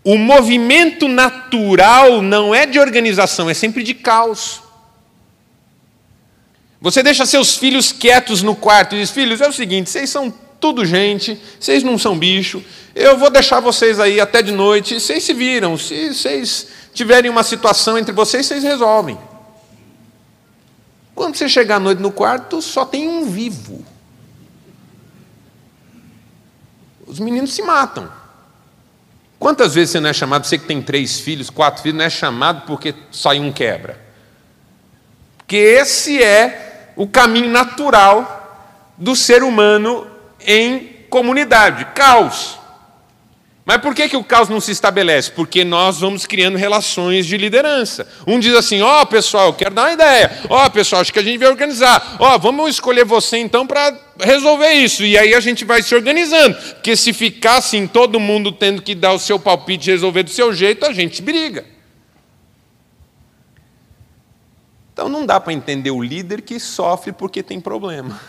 o 0.02 0.16
movimento 0.16 1.08
natural 1.08 2.22
não 2.22 2.54
é 2.54 2.64
de 2.64 2.78
organização, 2.78 3.50
é 3.50 3.54
sempre 3.54 3.82
de 3.82 3.92
caos. 3.94 4.62
Você 6.80 7.02
deixa 7.02 7.26
seus 7.26 7.56
filhos 7.56 7.90
quietos 7.90 8.42
no 8.42 8.54
quarto 8.54 8.94
e 8.94 9.00
diz: 9.00 9.10
Filhos, 9.10 9.40
é 9.40 9.48
o 9.48 9.52
seguinte, 9.52 9.90
vocês 9.90 10.08
são 10.08 10.32
tudo 10.60 10.84
gente, 10.84 11.40
vocês 11.58 11.82
não 11.82 11.98
são 11.98 12.18
bicho, 12.18 12.64
eu 12.94 13.18
vou 13.18 13.30
deixar 13.30 13.60
vocês 13.60 13.98
aí 14.00 14.20
até 14.20 14.40
de 14.40 14.52
noite, 14.52 15.00
vocês 15.00 15.22
se 15.22 15.34
viram, 15.34 15.76
se 15.76 16.14
vocês 16.14 16.68
tiverem 16.94 17.30
uma 17.30 17.42
situação 17.42 17.98
entre 17.98 18.12
vocês, 18.12 18.46
vocês 18.46 18.62
resolvem. 18.62 19.18
Quando 21.14 21.34
você 21.34 21.48
chegar 21.48 21.76
à 21.76 21.80
noite 21.80 22.00
no 22.00 22.12
quarto, 22.12 22.62
só 22.62 22.84
tem 22.84 23.08
um 23.08 23.24
vivo. 23.24 23.84
Os 27.06 27.18
meninos 27.18 27.54
se 27.54 27.62
matam. 27.62 28.10
Quantas 29.38 29.74
vezes 29.74 29.90
você 29.90 30.00
não 30.00 30.10
é 30.10 30.12
chamado, 30.12 30.46
você 30.46 30.58
que 30.58 30.66
tem 30.66 30.82
três 30.82 31.20
filhos, 31.20 31.50
quatro 31.50 31.82
filhos, 31.82 31.98
não 31.98 32.04
é 32.04 32.10
chamado 32.10 32.66
porque 32.66 32.94
só 33.10 33.32
um 33.32 33.52
quebra? 33.52 34.00
Porque 35.38 35.56
esse 35.56 36.22
é 36.22 36.92
o 36.96 37.06
caminho 37.06 37.50
natural 37.50 38.90
do 38.96 39.14
ser 39.14 39.42
humano 39.42 40.06
em 40.40 41.04
comunidade 41.08 41.84
caos. 41.94 42.58
Mas 43.66 43.78
por 43.78 43.96
que, 43.96 44.08
que 44.08 44.16
o 44.16 44.22
caos 44.22 44.48
não 44.48 44.60
se 44.60 44.70
estabelece? 44.70 45.32
Porque 45.32 45.64
nós 45.64 45.98
vamos 45.98 46.24
criando 46.24 46.56
relações 46.56 47.26
de 47.26 47.36
liderança. 47.36 48.06
Um 48.24 48.38
diz 48.38 48.54
assim: 48.54 48.80
Ó, 48.80 49.02
oh, 49.02 49.06
pessoal, 49.06 49.48
eu 49.48 49.54
quero 49.54 49.74
dar 49.74 49.86
uma 49.86 49.92
ideia. 49.92 50.40
Ó, 50.48 50.64
oh, 50.64 50.70
pessoal, 50.70 51.02
acho 51.02 51.12
que 51.12 51.18
a 51.18 51.22
gente 51.22 51.38
vai 51.38 51.48
organizar. 51.48 52.16
Ó, 52.20 52.32
oh, 52.32 52.38
vamos 52.38 52.70
escolher 52.70 53.04
você 53.04 53.38
então 53.38 53.66
para 53.66 53.92
resolver 54.20 54.70
isso. 54.70 55.02
E 55.02 55.18
aí 55.18 55.34
a 55.34 55.40
gente 55.40 55.64
vai 55.64 55.82
se 55.82 55.92
organizando. 55.96 56.54
Porque 56.74 56.94
se 56.94 57.12
ficar 57.12 57.56
assim, 57.56 57.88
todo 57.88 58.20
mundo 58.20 58.52
tendo 58.52 58.80
que 58.80 58.94
dar 58.94 59.12
o 59.12 59.18
seu 59.18 59.36
palpite 59.36 59.90
e 59.90 59.92
resolver 59.92 60.22
do 60.22 60.30
seu 60.30 60.52
jeito, 60.52 60.86
a 60.86 60.92
gente 60.92 61.20
briga. 61.20 61.64
Então 64.92 65.08
não 65.08 65.26
dá 65.26 65.40
para 65.40 65.52
entender 65.52 65.90
o 65.90 66.00
líder 66.00 66.40
que 66.42 66.60
sofre 66.60 67.10
porque 67.10 67.42
tem 67.42 67.60
problema 67.60 68.20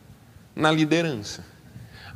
na 0.56 0.72
liderança. 0.72 1.55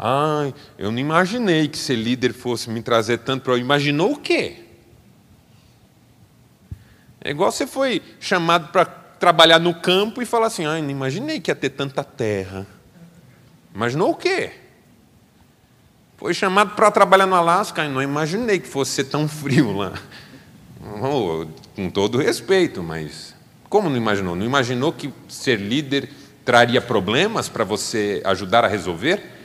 Ai, 0.02 0.54
eu 0.78 0.90
não 0.90 0.98
imaginei 0.98 1.68
que 1.68 1.76
ser 1.76 1.94
líder 1.94 2.32
fosse 2.32 2.70
me 2.70 2.80
trazer 2.80 3.18
tanto. 3.18 3.54
Imaginou 3.54 4.12
o 4.12 4.16
quê? 4.16 4.56
É 7.22 7.30
igual 7.30 7.52
você 7.52 7.66
foi 7.66 8.00
chamado 8.18 8.68
para 8.68 8.86
trabalhar 8.86 9.58
no 9.58 9.74
campo 9.74 10.22
e 10.22 10.24
falar 10.24 10.46
assim: 10.46 10.64
ai, 10.64 10.80
não 10.80 10.88
imaginei 10.88 11.38
que 11.38 11.50
ia 11.50 11.54
ter 11.54 11.68
tanta 11.68 12.02
terra. 12.02 12.66
Imaginou 13.74 14.12
o 14.12 14.14
quê? 14.14 14.52
Foi 16.16 16.32
chamado 16.32 16.74
para 16.74 16.90
trabalhar 16.90 17.26
no 17.26 17.34
Alasca, 17.34 17.86
não 17.86 18.02
imaginei 18.02 18.58
que 18.58 18.68
fosse 18.68 18.92
ser 18.92 19.04
tão 19.04 19.28
frio 19.28 19.76
lá. 19.76 19.92
Com 21.76 21.90
todo 21.90 22.16
respeito, 22.16 22.82
mas 22.82 23.34
como 23.68 23.90
não 23.90 23.98
imaginou? 23.98 24.34
Não 24.34 24.46
imaginou 24.46 24.94
que 24.94 25.12
ser 25.28 25.60
líder 25.60 26.08
traria 26.42 26.80
problemas 26.80 27.50
para 27.50 27.64
você 27.64 28.22
ajudar 28.24 28.64
a 28.64 28.68
resolver? 28.68 29.39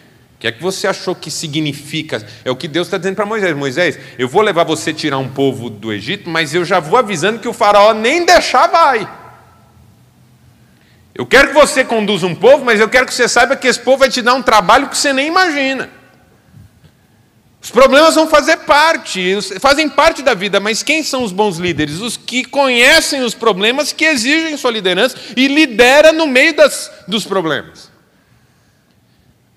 Que 0.46 0.50
é 0.50 0.52
que 0.52 0.62
você 0.62 0.86
achou 0.86 1.16
que 1.16 1.32
significa? 1.32 2.24
É 2.44 2.52
o 2.52 2.56
que 2.56 2.68
Deus 2.68 2.86
está 2.86 3.00
dizendo 3.00 3.16
para 3.16 3.26
Moisés: 3.26 3.58
Moisés, 3.58 4.00
eu 4.16 4.30
vou 4.30 4.44
levar 4.44 4.64
você 4.64 4.94
tirar 4.94 5.18
um 5.18 5.28
povo 5.28 5.72
do 5.72 5.92
Egito, 5.92 6.30
mas 6.30 6.54
eu 6.54 6.64
já 6.64 6.80
vou 6.80 7.00
avisando 7.00 7.40
que 7.40 7.48
o 7.48 7.54
faraó 7.54 7.96
nem 7.96 8.24
deixar 8.24 8.68
vai. 8.68 9.12
Eu 11.16 11.26
quero 11.26 11.48
que 11.48 11.56
você 11.56 11.84
conduza 11.84 12.28
um 12.28 12.36
povo, 12.36 12.64
mas 12.64 12.80
eu 12.80 12.88
quero 12.88 13.08
que 13.08 13.14
você 13.16 13.28
saiba 13.28 13.56
que 13.56 13.66
esse 13.68 13.80
povo 13.80 13.98
vai 13.98 14.10
te 14.10 14.22
dar 14.22 14.36
um 14.36 14.44
trabalho 14.44 14.88
que 14.88 14.96
você 14.96 15.12
nem 15.12 15.26
imagina. 15.26 15.90
Os 17.60 17.72
problemas 17.72 18.14
vão 18.14 18.28
fazer 18.28 18.58
parte, 18.58 19.40
fazem 19.60 19.90
parte 19.90 20.22
da 20.22 20.36
vida, 20.36 20.60
mas 20.60 20.84
quem 20.84 21.02
são 21.02 21.24
os 21.24 21.32
bons 21.32 21.58
líderes? 21.58 22.02
Os 22.02 22.18
que 22.18 22.46
conhecem 22.46 23.24
os 23.24 23.34
problemas, 23.34 23.92
que 23.92 24.06
exigem 24.06 24.56
sua 24.58 24.70
liderança 24.70 25.18
e 25.36 25.48
lidera 25.48 26.14
no 26.14 26.28
meio 26.28 26.56
das, 26.56 26.92
dos 27.08 27.26
problemas. 27.26 27.95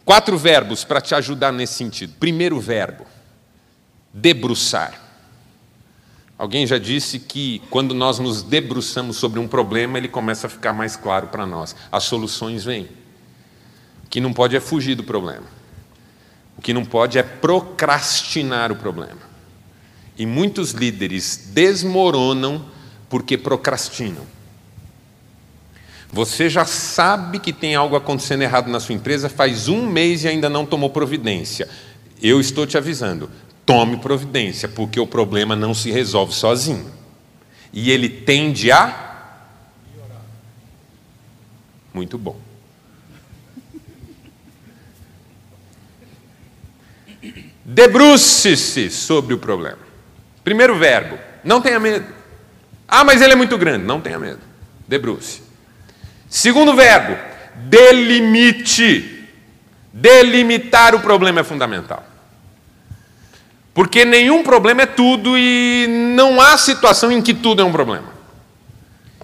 Quatro 0.08 0.38
verbos 0.38 0.84
para 0.84 1.02
te 1.02 1.14
ajudar 1.14 1.52
nesse 1.52 1.74
sentido. 1.74 2.14
Primeiro 2.18 2.58
verbo, 2.58 3.04
debruçar. 4.10 4.98
Alguém 6.38 6.66
já 6.66 6.78
disse 6.78 7.18
que 7.18 7.60
quando 7.68 7.94
nós 7.94 8.18
nos 8.18 8.42
debruçamos 8.42 9.18
sobre 9.18 9.38
um 9.38 9.46
problema, 9.46 9.98
ele 9.98 10.08
começa 10.08 10.46
a 10.46 10.50
ficar 10.50 10.72
mais 10.72 10.96
claro 10.96 11.26
para 11.26 11.44
nós. 11.44 11.76
As 11.92 12.04
soluções 12.04 12.64
vêm. 12.64 12.88
O 14.06 14.08
que 14.08 14.18
não 14.18 14.32
pode 14.32 14.56
é 14.56 14.60
fugir 14.60 14.94
do 14.94 15.04
problema. 15.04 15.44
O 16.56 16.62
que 16.62 16.72
não 16.72 16.86
pode 16.86 17.18
é 17.18 17.22
procrastinar 17.22 18.72
o 18.72 18.76
problema. 18.76 19.20
E 20.16 20.24
muitos 20.24 20.70
líderes 20.70 21.50
desmoronam 21.52 22.64
porque 23.10 23.36
procrastinam. 23.36 24.24
Você 26.10 26.48
já 26.48 26.64
sabe 26.64 27.38
que 27.38 27.52
tem 27.52 27.74
algo 27.74 27.94
acontecendo 27.94 28.42
errado 28.42 28.68
na 28.68 28.80
sua 28.80 28.94
empresa 28.94 29.28
faz 29.28 29.68
um 29.68 29.86
mês 29.86 30.24
e 30.24 30.28
ainda 30.28 30.48
não 30.48 30.64
tomou 30.64 30.90
providência. 30.90 31.68
Eu 32.22 32.40
estou 32.40 32.66
te 32.66 32.78
avisando, 32.78 33.30
tome 33.66 33.98
providência, 33.98 34.68
porque 34.68 34.98
o 34.98 35.06
problema 35.06 35.54
não 35.54 35.74
se 35.74 35.90
resolve 35.90 36.32
sozinho. 36.34 36.90
E 37.72 37.90
ele 37.90 38.08
tende 38.08 38.72
a. 38.72 39.06
Muito 41.92 42.16
bom. 42.16 42.36
Debruce-se 47.64 48.90
sobre 48.90 49.34
o 49.34 49.38
problema. 49.38 49.78
Primeiro 50.42 50.78
verbo, 50.78 51.18
não 51.44 51.60
tenha 51.60 51.78
medo. 51.78 52.06
Ah, 52.88 53.04
mas 53.04 53.20
ele 53.20 53.34
é 53.34 53.36
muito 53.36 53.58
grande. 53.58 53.84
Não 53.84 54.00
tenha 54.00 54.18
medo. 54.18 54.40
Debruce. 54.86 55.47
Segundo 56.28 56.74
verbo, 56.74 57.16
delimite. 57.54 59.16
Delimitar 59.92 60.94
o 60.94 61.00
problema 61.00 61.40
é 61.40 61.44
fundamental. 61.44 62.04
Porque 63.74 64.04
nenhum 64.04 64.42
problema 64.42 64.82
é 64.82 64.86
tudo 64.86 65.36
e 65.38 65.86
não 66.14 66.40
há 66.40 66.56
situação 66.58 67.10
em 67.10 67.22
que 67.22 67.32
tudo 67.32 67.62
é 67.62 67.64
um 67.64 67.72
problema. 67.72 68.12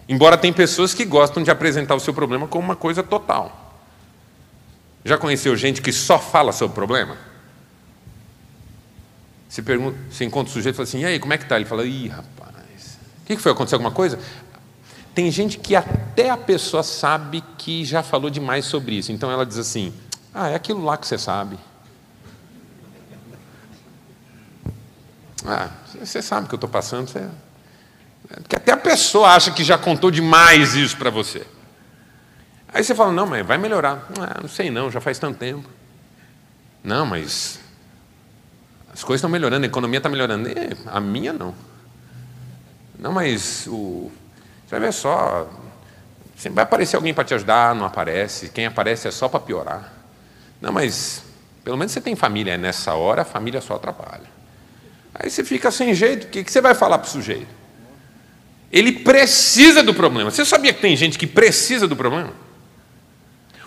Embora 0.08 0.36
tem 0.36 0.52
pessoas 0.52 0.92
que 0.94 1.04
gostam 1.04 1.42
de 1.42 1.50
apresentar 1.50 1.94
o 1.94 2.00
seu 2.00 2.14
problema 2.14 2.46
como 2.46 2.64
uma 2.64 2.76
coisa 2.76 3.02
total. 3.02 3.82
Já 5.04 5.18
conheceu 5.18 5.54
gente 5.56 5.82
que 5.82 5.92
só 5.92 6.18
fala 6.18 6.52
sobre 6.52 6.74
problema? 6.74 7.16
Você, 9.48 9.62
pergunta, 9.62 9.98
encontra 10.24 10.50
o 10.50 10.52
sujeito 10.52 10.74
e 10.74 10.76
fala 10.76 10.88
assim, 10.88 11.00
e 11.00 11.04
aí, 11.04 11.18
como 11.18 11.32
é 11.32 11.38
que 11.38 11.46
tá? 11.46 11.56
Ele 11.56 11.64
fala, 11.64 11.84
ih, 11.84 12.08
rapaz, 12.08 12.44
o 13.22 13.26
que 13.26 13.36
foi? 13.36 13.52
Aconteceu 13.52 13.76
alguma 13.76 13.92
coisa? 13.92 14.18
Tem 15.14 15.30
gente 15.30 15.58
que 15.58 15.76
até 15.76 16.28
a 16.28 16.36
pessoa 16.36 16.82
sabe 16.82 17.42
que 17.56 17.84
já 17.84 18.02
falou 18.02 18.28
demais 18.28 18.64
sobre 18.64 18.96
isso. 18.96 19.12
Então 19.12 19.30
ela 19.30 19.46
diz 19.46 19.58
assim: 19.58 19.94
Ah, 20.34 20.48
é 20.48 20.56
aquilo 20.56 20.84
lá 20.84 20.96
que 20.96 21.06
você 21.06 21.16
sabe. 21.16 21.56
Ah, 25.46 25.70
você 26.02 26.20
sabe 26.20 26.46
o 26.46 26.48
que 26.48 26.54
eu 26.54 26.56
estou 26.56 26.70
passando. 26.70 27.08
Você... 27.08 27.28
Porque 28.26 28.56
até 28.56 28.72
a 28.72 28.76
pessoa 28.76 29.28
acha 29.28 29.52
que 29.52 29.62
já 29.62 29.78
contou 29.78 30.10
demais 30.10 30.74
isso 30.74 30.96
para 30.96 31.10
você. 31.10 31.46
Aí 32.72 32.82
você 32.82 32.92
fala: 32.92 33.12
Não, 33.12 33.26
mas 33.26 33.46
vai 33.46 33.56
melhorar. 33.56 34.08
Ah, 34.18 34.40
não 34.42 34.48
sei 34.48 34.68
não, 34.68 34.90
já 34.90 35.00
faz 35.00 35.16
tanto 35.18 35.38
tempo. 35.38 35.68
Não, 36.82 37.06
mas 37.06 37.60
as 38.92 39.04
coisas 39.04 39.20
estão 39.20 39.30
melhorando, 39.30 39.64
a 39.64 39.68
economia 39.68 39.98
está 39.98 40.08
melhorando. 40.08 40.48
a 40.86 41.00
minha 41.00 41.32
não. 41.32 41.54
Não, 42.98 43.12
mas 43.12 43.66
o, 43.68 44.10
você 44.74 44.80
ver 44.80 44.92
só, 44.92 45.48
sempre 46.36 46.56
vai 46.56 46.64
aparecer 46.64 46.96
alguém 46.96 47.14
para 47.14 47.24
te 47.24 47.34
ajudar, 47.34 47.74
não 47.74 47.84
aparece. 47.84 48.48
Quem 48.48 48.66
aparece 48.66 49.08
é 49.08 49.10
só 49.10 49.28
para 49.28 49.40
piorar. 49.40 49.92
Não, 50.60 50.72
mas 50.72 51.22
pelo 51.62 51.76
menos 51.76 51.92
você 51.92 52.00
tem 52.00 52.16
família. 52.16 52.56
Nessa 52.56 52.94
hora 52.94 53.22
a 53.22 53.24
família 53.24 53.60
só 53.60 53.74
atrapalha. 53.74 54.34
Aí 55.14 55.30
você 55.30 55.44
fica 55.44 55.70
sem 55.70 55.94
jeito, 55.94 56.26
o 56.26 56.28
que 56.28 56.50
você 56.50 56.60
vai 56.60 56.74
falar 56.74 56.98
para 56.98 57.06
o 57.06 57.10
sujeito? 57.10 57.46
Ele 58.72 58.90
precisa 58.90 59.82
do 59.82 59.94
problema. 59.94 60.30
Você 60.30 60.44
sabia 60.44 60.72
que 60.72 60.80
tem 60.80 60.96
gente 60.96 61.16
que 61.16 61.26
precisa 61.26 61.86
do 61.86 61.94
problema? 61.94 62.32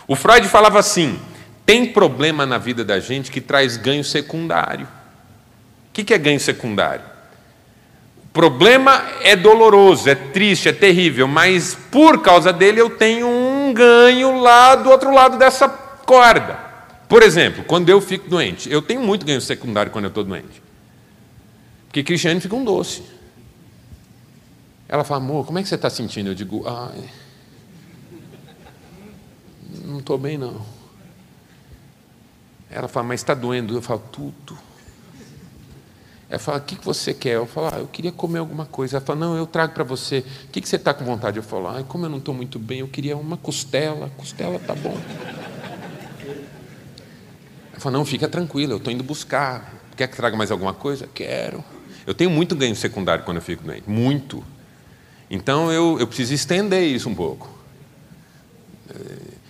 O 0.05 0.15
Freud 0.15 0.47
falava 0.49 0.79
assim: 0.79 1.17
tem 1.65 1.85
problema 1.85 2.45
na 2.45 2.57
vida 2.57 2.83
da 2.83 2.99
gente 2.99 3.31
que 3.31 3.39
traz 3.39 3.77
ganho 3.77 4.03
secundário. 4.03 4.85
O 5.89 5.93
que 5.93 6.13
é 6.13 6.17
ganho 6.17 6.39
secundário? 6.39 7.16
Problema 8.33 9.03
é 9.21 9.35
doloroso, 9.35 10.09
é 10.09 10.15
triste, 10.15 10.69
é 10.69 10.73
terrível, 10.73 11.27
mas 11.27 11.75
por 11.75 12.21
causa 12.21 12.53
dele 12.53 12.81
eu 12.81 12.89
tenho 12.89 13.27
um 13.27 13.73
ganho 13.73 14.39
lá 14.39 14.75
do 14.75 14.89
outro 14.89 15.13
lado 15.13 15.37
dessa 15.37 15.67
corda. 15.67 16.59
Por 17.07 17.23
exemplo, 17.23 17.63
quando 17.63 17.89
eu 17.89 18.01
fico 18.01 18.29
doente, 18.29 18.71
eu 18.71 18.81
tenho 18.81 19.01
muito 19.01 19.25
ganho 19.25 19.41
secundário 19.41 19.91
quando 19.91 20.05
eu 20.05 20.09
estou 20.09 20.23
doente. 20.23 20.61
Porque 21.87 22.03
Cristiane 22.03 22.39
fica 22.39 22.55
um 22.55 22.63
doce. 22.63 23.01
Ela 24.89 25.03
fala, 25.03 25.23
amor, 25.23 25.45
como 25.45 25.59
é 25.59 25.63
que 25.63 25.69
você 25.69 25.75
está 25.75 25.89
sentindo? 25.89 26.29
Eu 26.29 26.35
digo, 26.35 26.63
ai, 26.67 27.09
não 29.83 29.99
estou 29.99 30.17
bem 30.17 30.37
não. 30.37 30.65
Ela 32.69 32.87
fala, 32.87 33.07
mas 33.07 33.21
está 33.21 33.33
doendo? 33.33 33.75
Eu 33.75 33.81
falo, 33.81 34.03
tudo. 34.11 34.57
Ela 36.29 36.39
fala, 36.39 36.57
o 36.57 36.61
que 36.61 36.75
você 36.83 37.13
quer? 37.13 37.35
Eu 37.35 37.45
falo, 37.45 37.67
ah, 37.73 37.79
eu 37.79 37.87
queria 37.87 38.11
comer 38.11 38.39
alguma 38.39 38.65
coisa. 38.65 38.97
Ela 38.97 39.05
fala, 39.05 39.19
não, 39.19 39.37
eu 39.37 39.47
trago 39.47 39.73
para 39.73 39.83
você. 39.83 40.25
O 40.45 40.47
que 40.49 40.67
você 40.67 40.75
está 40.75 40.93
com 40.93 41.05
vontade? 41.05 41.37
Eu 41.37 41.43
falo, 41.43 41.67
ah, 41.67 41.83
como 41.87 42.05
eu 42.05 42.09
não 42.09 42.17
estou 42.17 42.33
muito 42.33 42.59
bem, 42.59 42.79
eu 42.79 42.87
queria 42.87 43.15
uma 43.15 43.37
costela. 43.37 44.11
Costela 44.17 44.59
tá 44.59 44.75
bom. 44.75 44.97
Ela 47.71 47.79
fala, 47.79 47.97
não, 47.97 48.03
fica 48.03 48.27
tranquila, 48.27 48.73
eu 48.73 48.77
estou 48.77 48.91
indo 48.91 49.03
buscar. 49.03 49.73
Quer 49.95 50.07
que 50.07 50.17
traga 50.17 50.35
mais 50.35 50.51
alguma 50.51 50.73
coisa? 50.73 51.07
Quero. 51.13 51.63
Eu 52.05 52.13
tenho 52.13 52.29
muito 52.29 52.55
ganho 52.55 52.75
secundário 52.75 53.23
quando 53.23 53.37
eu 53.37 53.43
fico 53.43 53.63
doente, 53.63 53.89
muito. 53.89 54.43
Então 55.29 55.71
eu, 55.71 55.97
eu 55.99 56.07
preciso 56.07 56.33
estender 56.33 56.83
isso 56.83 57.09
um 57.09 57.15
pouco. 57.15 57.49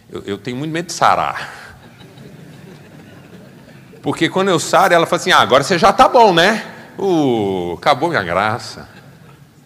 Eu, 0.10 0.24
eu 0.24 0.38
tenho 0.38 0.58
muito 0.58 0.72
medo 0.72 0.88
de 0.88 0.94
sarar. 0.94 1.67
Porque 4.02 4.30
quando 4.30 4.50
eu 4.50 4.60
saro, 4.60 4.94
ela 4.94 5.06
fala 5.06 5.22
assim: 5.22 5.32
ah, 5.32 5.40
agora 5.40 5.64
você 5.64 5.78
já 5.78 5.90
está 5.90 6.08
bom, 6.08 6.34
né? 6.34 6.64
Uh, 6.98 7.76
acabou 7.78 8.10
minha 8.10 8.24
graça. 8.24 8.88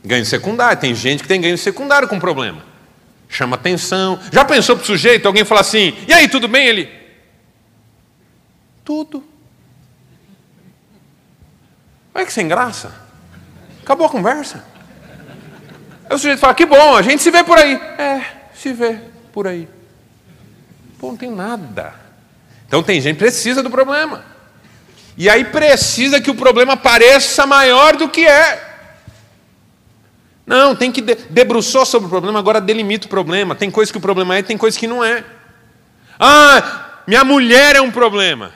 Ganho 0.03 0.25
secundário. 0.25 0.79
Tem 0.79 0.95
gente 0.95 1.21
que 1.23 1.27
tem 1.27 1.39
ganho 1.39 1.57
secundário 1.57 2.07
com 2.07 2.19
problema. 2.19 2.63
Chama 3.29 3.55
atenção. 3.55 4.19
Já 4.31 4.43
pensou 4.43 4.75
para 4.75 4.83
o 4.83 4.85
sujeito? 4.85 5.25
Alguém 5.25 5.45
fala 5.45 5.61
assim: 5.61 5.95
e 6.07 6.13
aí, 6.13 6.27
tudo 6.27 6.47
bem? 6.47 6.67
Ele. 6.67 6.89
Tudo. 8.83 9.23
Olha 12.13 12.25
que 12.25 12.33
sem 12.33 12.47
graça. 12.47 12.93
Acabou 13.81 14.07
a 14.07 14.09
conversa. 14.09 14.65
Aí 16.09 16.15
o 16.15 16.19
sujeito 16.19 16.39
fala: 16.39 16.53
Que 16.53 16.65
bom, 16.65 16.95
a 16.95 17.01
gente 17.01 17.21
se 17.21 17.31
vê 17.31 17.43
por 17.43 17.57
aí. 17.57 17.75
É, 17.97 18.21
se 18.53 18.73
vê 18.73 18.99
por 19.31 19.47
aí. 19.47 19.67
Pô, 20.99 21.07
não 21.07 21.17
tem 21.17 21.31
nada. 21.31 22.00
Então 22.71 22.81
tem 22.81 23.01
gente 23.01 23.15
que 23.17 23.23
precisa 23.23 23.61
do 23.61 23.69
problema. 23.69 24.23
E 25.17 25.29
aí 25.29 25.43
precisa 25.43 26.21
que 26.21 26.31
o 26.31 26.35
problema 26.35 26.77
pareça 26.77 27.45
maior 27.45 27.97
do 27.97 28.07
que 28.07 28.25
é. 28.25 28.65
Não, 30.45 30.73
tem 30.73 30.89
que 30.89 31.01
de, 31.01 31.15
debruçou 31.29 31.85
sobre 31.85 32.07
o 32.07 32.09
problema, 32.09 32.39
agora 32.39 32.61
delimita 32.61 33.07
o 33.07 33.09
problema. 33.09 33.55
Tem 33.55 33.69
coisa 33.69 33.91
que 33.91 33.97
o 33.97 34.01
problema 34.01 34.37
é, 34.37 34.41
tem 34.41 34.57
coisa 34.57 34.79
que 34.79 34.87
não 34.87 35.03
é. 35.03 35.21
Ah, 36.17 37.01
minha 37.05 37.25
mulher 37.25 37.75
é 37.75 37.81
um 37.81 37.91
problema. 37.91 38.53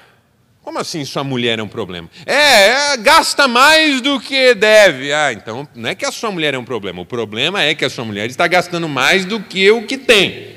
Como 0.62 0.80
assim 0.80 1.04
sua 1.04 1.26
mulher 1.26 1.60
é 1.60 1.64
um 1.64 1.68
problema? 1.68 2.10
É, 2.26 2.94
é, 2.94 2.98
gasta 2.98 3.50
mais 3.50 4.00
do 4.00 4.18
que 4.18 4.56
deve. 4.56 5.12
Ah, 5.12 5.34
então 5.34 5.68
não 5.76 5.90
é 5.90 5.94
que 5.94 6.06
a 6.06 6.12
sua 6.12 6.32
mulher 6.32 6.54
é 6.54 6.58
um 6.58 6.64
problema. 6.64 7.02
O 7.02 7.06
problema 7.06 7.62
é 7.62 7.76
que 7.76 7.84
a 7.84 7.90
sua 7.90 8.06
mulher 8.06 8.30
está 8.30 8.48
gastando 8.48 8.88
mais 8.88 9.26
do 9.26 9.42
que 9.42 9.70
o 9.72 9.86
que 9.86 9.98
tem. 9.98 10.55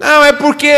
Não, 0.00 0.24
é 0.24 0.32
porque 0.32 0.72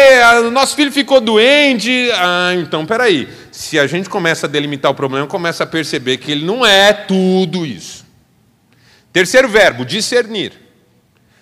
o 0.45 0.51
nosso 0.51 0.75
filho 0.75 0.91
ficou 0.91 1.21
doente. 1.21 2.11
Ah, 2.17 2.55
então 2.57 2.85
peraí. 2.85 3.29
Se 3.53 3.79
a 3.79 3.87
gente 3.87 4.11
começa 4.11 4.47
a 4.47 4.51
delimitar 4.51 4.91
o 4.91 4.95
problema, 4.97 5.29
começa 5.29 5.63
a 5.63 5.67
perceber 5.67 6.17
que 6.17 6.33
ele 6.33 6.45
não 6.45 6.67
é 6.67 6.93
tudo 6.93 7.65
isso. 7.65 8.05
Terceiro 9.13 9.49
verbo, 9.49 9.85
discernir. 9.85 10.53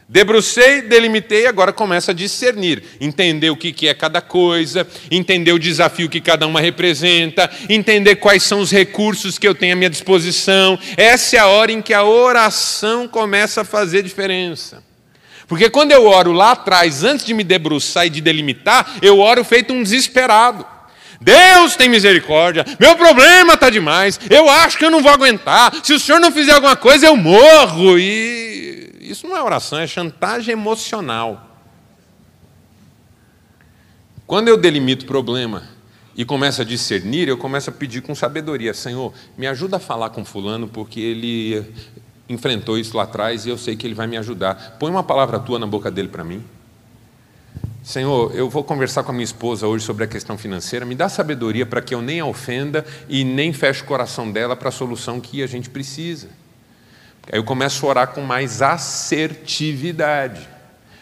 Debrucei, 0.06 0.82
delimitei, 0.82 1.46
agora 1.46 1.72
começa 1.72 2.10
a 2.10 2.14
discernir. 2.14 2.82
Entender 3.00 3.48
o 3.48 3.56
que 3.56 3.88
é 3.88 3.94
cada 3.94 4.20
coisa, 4.20 4.86
entender 5.10 5.52
o 5.52 5.58
desafio 5.58 6.10
que 6.10 6.20
cada 6.20 6.46
uma 6.46 6.60
representa, 6.60 7.50
entender 7.66 8.16
quais 8.16 8.42
são 8.42 8.60
os 8.60 8.70
recursos 8.70 9.38
que 9.38 9.48
eu 9.48 9.54
tenho 9.54 9.72
à 9.72 9.76
minha 9.76 9.88
disposição. 9.88 10.78
Essa 10.98 11.36
é 11.36 11.38
a 11.38 11.46
hora 11.46 11.72
em 11.72 11.80
que 11.80 11.94
a 11.94 12.04
oração 12.04 13.08
começa 13.08 13.62
a 13.62 13.64
fazer 13.64 14.02
diferença. 14.02 14.89
Porque 15.50 15.68
quando 15.68 15.90
eu 15.90 16.06
oro 16.06 16.30
lá 16.30 16.52
atrás, 16.52 17.02
antes 17.02 17.26
de 17.26 17.34
me 17.34 17.42
debruçar 17.42 18.06
e 18.06 18.08
de 18.08 18.20
delimitar, 18.20 18.98
eu 19.02 19.18
oro 19.18 19.42
feito 19.42 19.72
um 19.72 19.82
desesperado. 19.82 20.64
Deus 21.20 21.74
tem 21.74 21.88
misericórdia, 21.88 22.64
meu 22.78 22.94
problema 22.94 23.54
está 23.54 23.68
demais, 23.68 24.18
eu 24.30 24.48
acho 24.48 24.78
que 24.78 24.84
eu 24.84 24.92
não 24.92 25.02
vou 25.02 25.10
aguentar, 25.10 25.74
se 25.82 25.92
o 25.92 25.98
senhor 25.98 26.20
não 26.20 26.30
fizer 26.30 26.52
alguma 26.52 26.76
coisa, 26.76 27.08
eu 27.08 27.16
morro. 27.16 27.98
E 27.98 28.94
isso 29.00 29.26
não 29.26 29.36
é 29.36 29.42
oração, 29.42 29.80
é 29.80 29.88
chantagem 29.88 30.52
emocional. 30.52 31.58
Quando 34.24 34.46
eu 34.46 34.56
delimito 34.56 35.04
o 35.04 35.08
problema 35.08 35.64
e 36.14 36.24
começo 36.24 36.62
a 36.62 36.64
discernir, 36.64 37.26
eu 37.26 37.36
começo 37.36 37.70
a 37.70 37.72
pedir 37.72 38.02
com 38.02 38.14
sabedoria: 38.14 38.72
Senhor, 38.72 39.12
me 39.36 39.48
ajuda 39.48 39.78
a 39.78 39.80
falar 39.80 40.10
com 40.10 40.24
Fulano, 40.24 40.68
porque 40.68 41.00
ele 41.00 41.66
enfrentou 42.30 42.78
isso 42.78 42.96
lá 42.96 43.02
atrás 43.02 43.44
e 43.44 43.48
eu 43.48 43.58
sei 43.58 43.74
que 43.74 43.86
ele 43.86 43.94
vai 43.94 44.06
me 44.06 44.16
ajudar. 44.16 44.76
Põe 44.78 44.90
uma 44.90 45.02
palavra 45.02 45.38
tua 45.40 45.58
na 45.58 45.66
boca 45.66 45.90
dele 45.90 46.08
para 46.08 46.22
mim. 46.22 46.42
Senhor, 47.82 48.32
eu 48.36 48.48
vou 48.48 48.62
conversar 48.62 49.02
com 49.02 49.10
a 49.10 49.14
minha 49.14 49.24
esposa 49.24 49.66
hoje 49.66 49.84
sobre 49.84 50.04
a 50.04 50.06
questão 50.06 50.38
financeira, 50.38 50.86
me 50.86 50.94
dá 50.94 51.08
sabedoria 51.08 51.66
para 51.66 51.80
que 51.80 51.94
eu 51.94 52.00
nem 52.00 52.20
a 52.20 52.26
ofenda 52.26 52.86
e 53.08 53.24
nem 53.24 53.52
feche 53.52 53.82
o 53.82 53.86
coração 53.86 54.30
dela 54.30 54.54
para 54.54 54.68
a 54.68 54.72
solução 54.72 55.18
que 55.18 55.42
a 55.42 55.46
gente 55.46 55.68
precisa. 55.68 56.28
Aí 57.32 57.38
eu 57.38 57.44
começo 57.44 57.84
a 57.84 57.88
orar 57.88 58.08
com 58.08 58.20
mais 58.20 58.62
assertividade, 58.62 60.48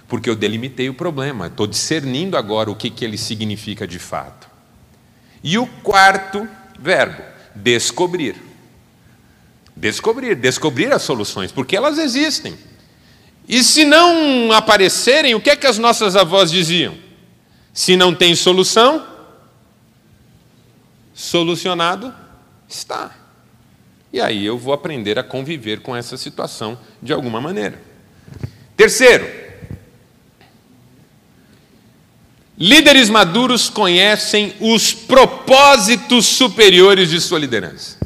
porque 0.06 0.30
eu 0.30 0.36
delimitei 0.36 0.88
o 0.88 0.94
problema, 0.94 1.48
estou 1.48 1.66
discernindo 1.66 2.36
agora 2.36 2.70
o 2.70 2.76
que, 2.76 2.90
que 2.90 3.04
ele 3.04 3.18
significa 3.18 3.86
de 3.86 3.98
fato. 3.98 4.48
E 5.42 5.58
o 5.58 5.66
quarto 5.66 6.48
verbo, 6.78 7.22
descobrir. 7.54 8.47
Descobrir, 9.78 10.34
descobrir 10.34 10.92
as 10.92 11.02
soluções, 11.02 11.52
porque 11.52 11.76
elas 11.76 11.98
existem. 11.98 12.58
E 13.48 13.62
se 13.62 13.84
não 13.84 14.50
aparecerem, 14.50 15.36
o 15.36 15.40
que 15.40 15.50
é 15.50 15.56
que 15.56 15.66
as 15.66 15.78
nossas 15.78 16.16
avós 16.16 16.50
diziam? 16.50 16.96
Se 17.72 17.96
não 17.96 18.12
tem 18.12 18.34
solução, 18.34 19.06
solucionado 21.14 22.12
está. 22.68 23.14
E 24.12 24.20
aí 24.20 24.44
eu 24.44 24.58
vou 24.58 24.74
aprender 24.74 25.16
a 25.16 25.22
conviver 25.22 25.80
com 25.80 25.94
essa 25.94 26.16
situação 26.16 26.76
de 27.00 27.12
alguma 27.12 27.40
maneira. 27.40 27.80
Terceiro, 28.76 29.26
líderes 32.58 33.08
maduros 33.08 33.70
conhecem 33.70 34.54
os 34.58 34.92
propósitos 34.92 36.26
superiores 36.26 37.08
de 37.10 37.20
sua 37.20 37.38
liderança. 37.38 37.98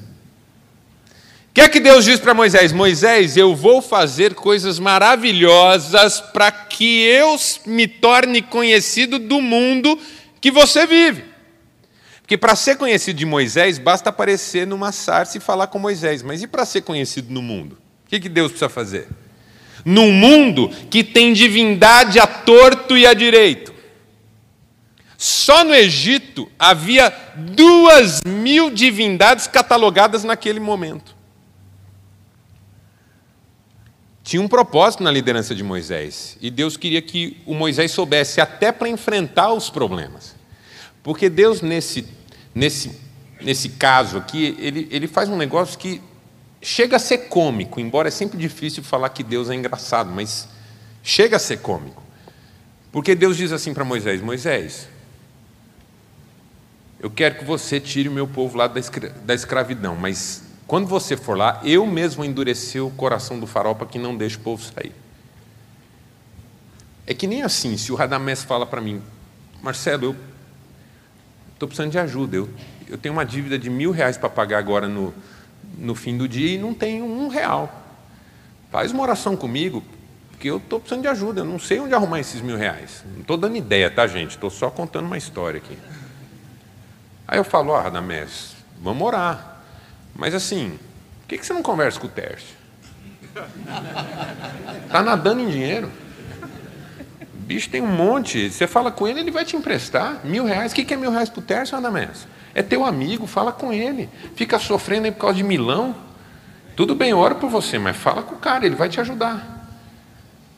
O 1.53 1.55
que 1.55 1.61
é 1.61 1.69
que 1.69 1.81
Deus 1.81 2.07
diz 2.07 2.19
para 2.19 2.33
Moisés? 2.33 2.73
Moisés, 2.73 3.37
eu 3.37 3.55
vou 3.55 3.83
fazer 3.83 4.33
coisas 4.33 4.79
maravilhosas 4.79 6.19
para 6.19 6.51
que 6.51 7.03
eu 7.03 7.37
me 7.67 7.87
torne 7.87 8.41
conhecido 8.41 9.19
do 9.19 9.38
mundo 9.38 9.99
que 10.41 10.51
você 10.51 10.87
vive. 10.87 11.25
Porque 12.23 12.38
para 12.38 12.57
ser 12.57 12.77
conhecido 12.77 13.19
de 13.19 13.27
Moisés, 13.27 13.79
basta 13.79 14.09
aparecer 14.09 14.67
numa 14.67 14.93
sarça 14.93 15.37
e 15.37 15.43
falar 15.43 15.67
com 15.67 15.79
Moisés. 15.79 16.23
Mas 16.23 16.43
e 16.43 16.47
para 16.47 16.65
ser 16.65 16.81
conhecido 16.81 17.31
no 17.31 17.43
mundo? 17.43 17.77
O 18.07 18.09
que, 18.09 18.19
que 18.19 18.31
Deus 18.31 18.53
precisa 18.53 18.71
fazer? 18.71 19.09
Num 19.85 20.11
mundo 20.11 20.71
que 20.88 21.05
tem 21.05 21.35
divindade 21.35 22.19
a 22.19 22.27
torto 22.27 22.97
e 22.97 23.07
a 23.07 23.12
direito. 23.12 23.75
Só 25.19 25.65
no 25.65 25.75
Egito 25.75 26.51
havia 26.59 27.15
duas 27.37 28.23
mil 28.25 28.71
divindades 28.71 29.47
catalogadas 29.47 30.25
naquele 30.25 30.59
momento. 30.59 31.12
Tinha 34.33 34.40
um 34.40 34.49
propósito 34.49 35.03
na 35.03 35.11
liderança 35.11 35.55
de 35.55 35.62
Moisés. 35.62 36.38
E 36.40 36.51
Deus 36.51 36.79
queria 36.79 37.03
que 37.03 37.37
o 37.45 37.53
Moisés 37.53 37.90
soubesse 37.90 38.40
até 38.40 38.73
para 38.73 38.88
enfrentar 38.88 39.53
os 39.53 39.68
problemas. 39.68 40.35
Porque 41.03 41.29
Deus, 41.29 41.61
nesse, 41.61 42.09
nesse, 42.55 42.99
nesse 43.42 43.68
caso 43.68 44.16
aqui, 44.16 44.57
ele, 44.59 44.88
ele 44.90 45.07
faz 45.07 45.29
um 45.29 45.37
negócio 45.37 45.79
que 45.79 46.01
chega 46.62 46.97
a 46.97 46.99
ser 46.99 47.29
cômico, 47.29 47.79
embora 47.79 48.09
é 48.09 48.11
sempre 48.11 48.38
difícil 48.38 48.83
falar 48.83 49.11
que 49.11 49.23
Deus 49.23 49.51
é 49.51 49.55
engraçado, 49.55 50.11
mas 50.11 50.49
chega 51.03 51.37
a 51.37 51.38
ser 51.38 51.59
cômico. 51.59 52.03
Porque 52.90 53.14
Deus 53.14 53.37
diz 53.37 53.53
assim 53.53 53.75
para 53.75 53.85
Moisés: 53.85 54.23
Moisés, 54.23 54.88
eu 56.99 57.11
quero 57.11 57.35
que 57.35 57.45
você 57.45 57.79
tire 57.79 58.09
o 58.09 58.12
meu 58.12 58.27
povo 58.27 58.57
lá 58.57 58.66
da 58.66 59.35
escravidão, 59.35 59.95
mas 59.95 60.52
quando 60.73 60.87
você 60.87 61.19
for 61.19 61.37
lá, 61.37 61.61
eu 61.63 61.87
mesmo 61.87 62.25
endureci 62.25 62.81
o 62.81 62.89
coração 62.89 63.39
do 63.39 63.47
farol 63.47 63.75
para 63.75 63.87
que 63.87 63.99
não 63.99 64.17
deixe 64.17 64.37
o 64.37 64.41
povo 64.41 64.63
sair. 64.63 64.95
É 67.07 67.13
que 67.13 67.27
nem 67.27 67.43
assim, 67.43 67.77
se 67.77 67.93
o 67.93 67.95
Radamés 67.95 68.43
fala 68.43 68.65
para 68.65 68.81
mim, 68.81 69.03
Marcelo, 69.63 70.07
eu 70.07 70.17
estou 71.53 71.69
precisando 71.69 71.91
de 71.91 71.99
ajuda, 71.99 72.37
eu, 72.37 72.49
eu 72.89 72.97
tenho 72.97 73.13
uma 73.13 73.23
dívida 73.23 73.59
de 73.59 73.69
mil 73.69 73.91
reais 73.91 74.17
para 74.17 74.31
pagar 74.31 74.57
agora 74.57 74.89
no, 74.89 75.13
no 75.77 75.95
fim 75.95 76.17
do 76.17 76.27
dia 76.27 76.55
e 76.55 76.57
não 76.57 76.73
tenho 76.73 77.05
um 77.05 77.29
real. 77.29 77.71
Faz 78.71 78.93
uma 78.93 79.03
oração 79.03 79.37
comigo, 79.37 79.85
porque 80.31 80.49
eu 80.49 80.57
estou 80.57 80.81
precisando 80.81 81.03
de 81.03 81.09
ajuda, 81.09 81.43
eu 81.43 81.45
não 81.45 81.59
sei 81.59 81.81
onde 81.81 81.93
arrumar 81.93 82.19
esses 82.19 82.41
mil 82.41 82.57
reais. 82.57 83.05
Não 83.13 83.21
estou 83.21 83.37
dando 83.37 83.57
ideia, 83.57 83.91
tá, 83.91 84.07
gente? 84.07 84.31
Estou 84.31 84.49
só 84.49 84.71
contando 84.71 85.05
uma 85.05 85.19
história 85.19 85.59
aqui. 85.59 85.77
Aí 87.29 87.39
eu 87.39 87.45
falo, 87.45 87.73
ó, 87.73 87.79
oh, 87.79 87.83
Radamés, 87.83 88.57
vamos 88.81 89.07
orar. 89.07 89.52
Mas 90.14 90.35
assim, 90.35 90.79
por 91.20 91.29
que 91.29 91.44
você 91.44 91.53
não 91.53 91.62
conversa 91.62 91.98
com 91.98 92.07
o 92.07 92.11
Tércio? 92.11 92.57
Está 94.85 95.03
nadando 95.03 95.40
em 95.40 95.48
dinheiro. 95.48 95.90
O 97.35 97.38
bicho 97.38 97.70
tem 97.70 97.81
um 97.81 97.87
monte. 97.87 98.51
Você 98.51 98.66
fala 98.66 98.90
com 98.90 99.09
ele, 99.09 99.20
ele 99.20 99.31
vai 99.31 99.44
te 99.44 99.57
emprestar 99.57 100.20
mil 100.25 100.44
reais. 100.44 100.72
O 100.72 100.75
que 100.75 100.92
é 100.92 100.96
mil 100.96 101.11
reais 101.11 101.29
para 101.29 101.40
o 101.40 101.42
Tércio, 101.42 101.77
Anamés? 101.77 102.27
É 102.55 102.62
teu 102.62 102.84
amigo, 102.84 103.26
fala 103.26 103.51
com 103.51 103.72
ele. 103.72 104.09
Fica 104.37 104.59
sofrendo 104.59 105.07
aí 105.07 105.12
por 105.12 105.20
causa 105.20 105.37
de 105.37 105.43
milão. 105.43 105.95
Tudo 106.76 106.95
bem, 106.95 107.14
oro 107.14 107.37
por 107.37 107.49
você, 107.49 107.78
mas 107.78 107.97
fala 107.97 108.22
com 108.22 108.34
o 108.34 108.39
cara, 108.39 108.66
ele 108.66 108.74
vai 108.74 108.89
te 108.89 109.01
ajudar. 109.01 109.68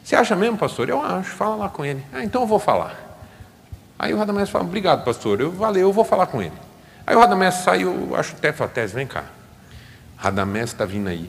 Você 0.02 0.14
acha 0.14 0.36
mesmo, 0.36 0.58
pastor? 0.58 0.88
Eu 0.88 1.00
acho, 1.00 1.30
fala 1.30 1.56
lá 1.56 1.68
com 1.68 1.84
ele. 1.84 2.04
Ah, 2.12 2.22
então 2.22 2.42
eu 2.42 2.46
vou 2.46 2.58
falar. 2.58 3.18
Aí 3.98 4.12
o 4.12 4.18
Radamés 4.18 4.50
fala, 4.50 4.64
obrigado, 4.64 5.04
pastor, 5.04 5.40
eu 5.40 5.50
valeu, 5.50 5.88
eu 5.88 5.92
vou 5.92 6.04
falar 6.04 6.26
com 6.26 6.42
ele. 6.42 6.52
Aí 7.06 7.16
o 7.16 7.20
Radamés 7.20 7.54
sai, 7.54 7.84
eu 7.84 8.14
acho 8.14 8.34
o 8.34 8.36
Tefatés, 8.36 8.92
vem 8.92 9.06
cá. 9.06 9.24
Radamés 10.24 10.70
está 10.70 10.86
vindo 10.86 11.06
aí 11.06 11.28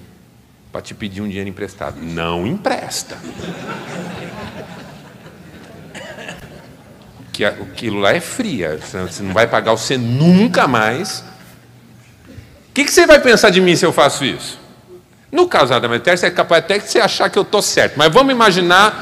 para 0.71 0.81
te 0.81 0.93
pedir 0.93 1.21
um 1.21 1.27
dinheiro 1.27 1.49
emprestado. 1.49 1.97
Não 2.01 2.47
empresta. 2.47 3.17
que 7.33 7.43
aquilo 7.43 7.99
lá 7.99 8.13
é 8.13 8.21
fria. 8.21 8.79
Você 8.79 9.21
não 9.21 9.33
vai 9.33 9.47
pagar 9.47 9.73
você 9.73 9.97
nunca 9.97 10.65
mais. 10.65 11.25
O 12.69 12.73
que, 12.73 12.85
que 12.85 12.91
você 12.91 13.05
vai 13.05 13.19
pensar 13.19 13.49
de 13.49 13.59
mim 13.59 13.75
se 13.75 13.85
eu 13.85 13.91
faço 13.91 14.23
isso? 14.23 14.57
No 15.29 15.45
caso 15.45 15.67
da 15.67 15.75
Radamés, 15.75 16.01
você 16.01 16.27
é 16.27 16.31
capaz 16.31 16.63
até 16.63 16.77
de 16.77 16.89
você 16.89 16.99
achar 16.99 17.29
que 17.29 17.37
eu 17.37 17.43
estou 17.43 17.61
certo. 17.61 17.97
Mas 17.97 18.13
vamos 18.13 18.31
imaginar. 18.33 18.93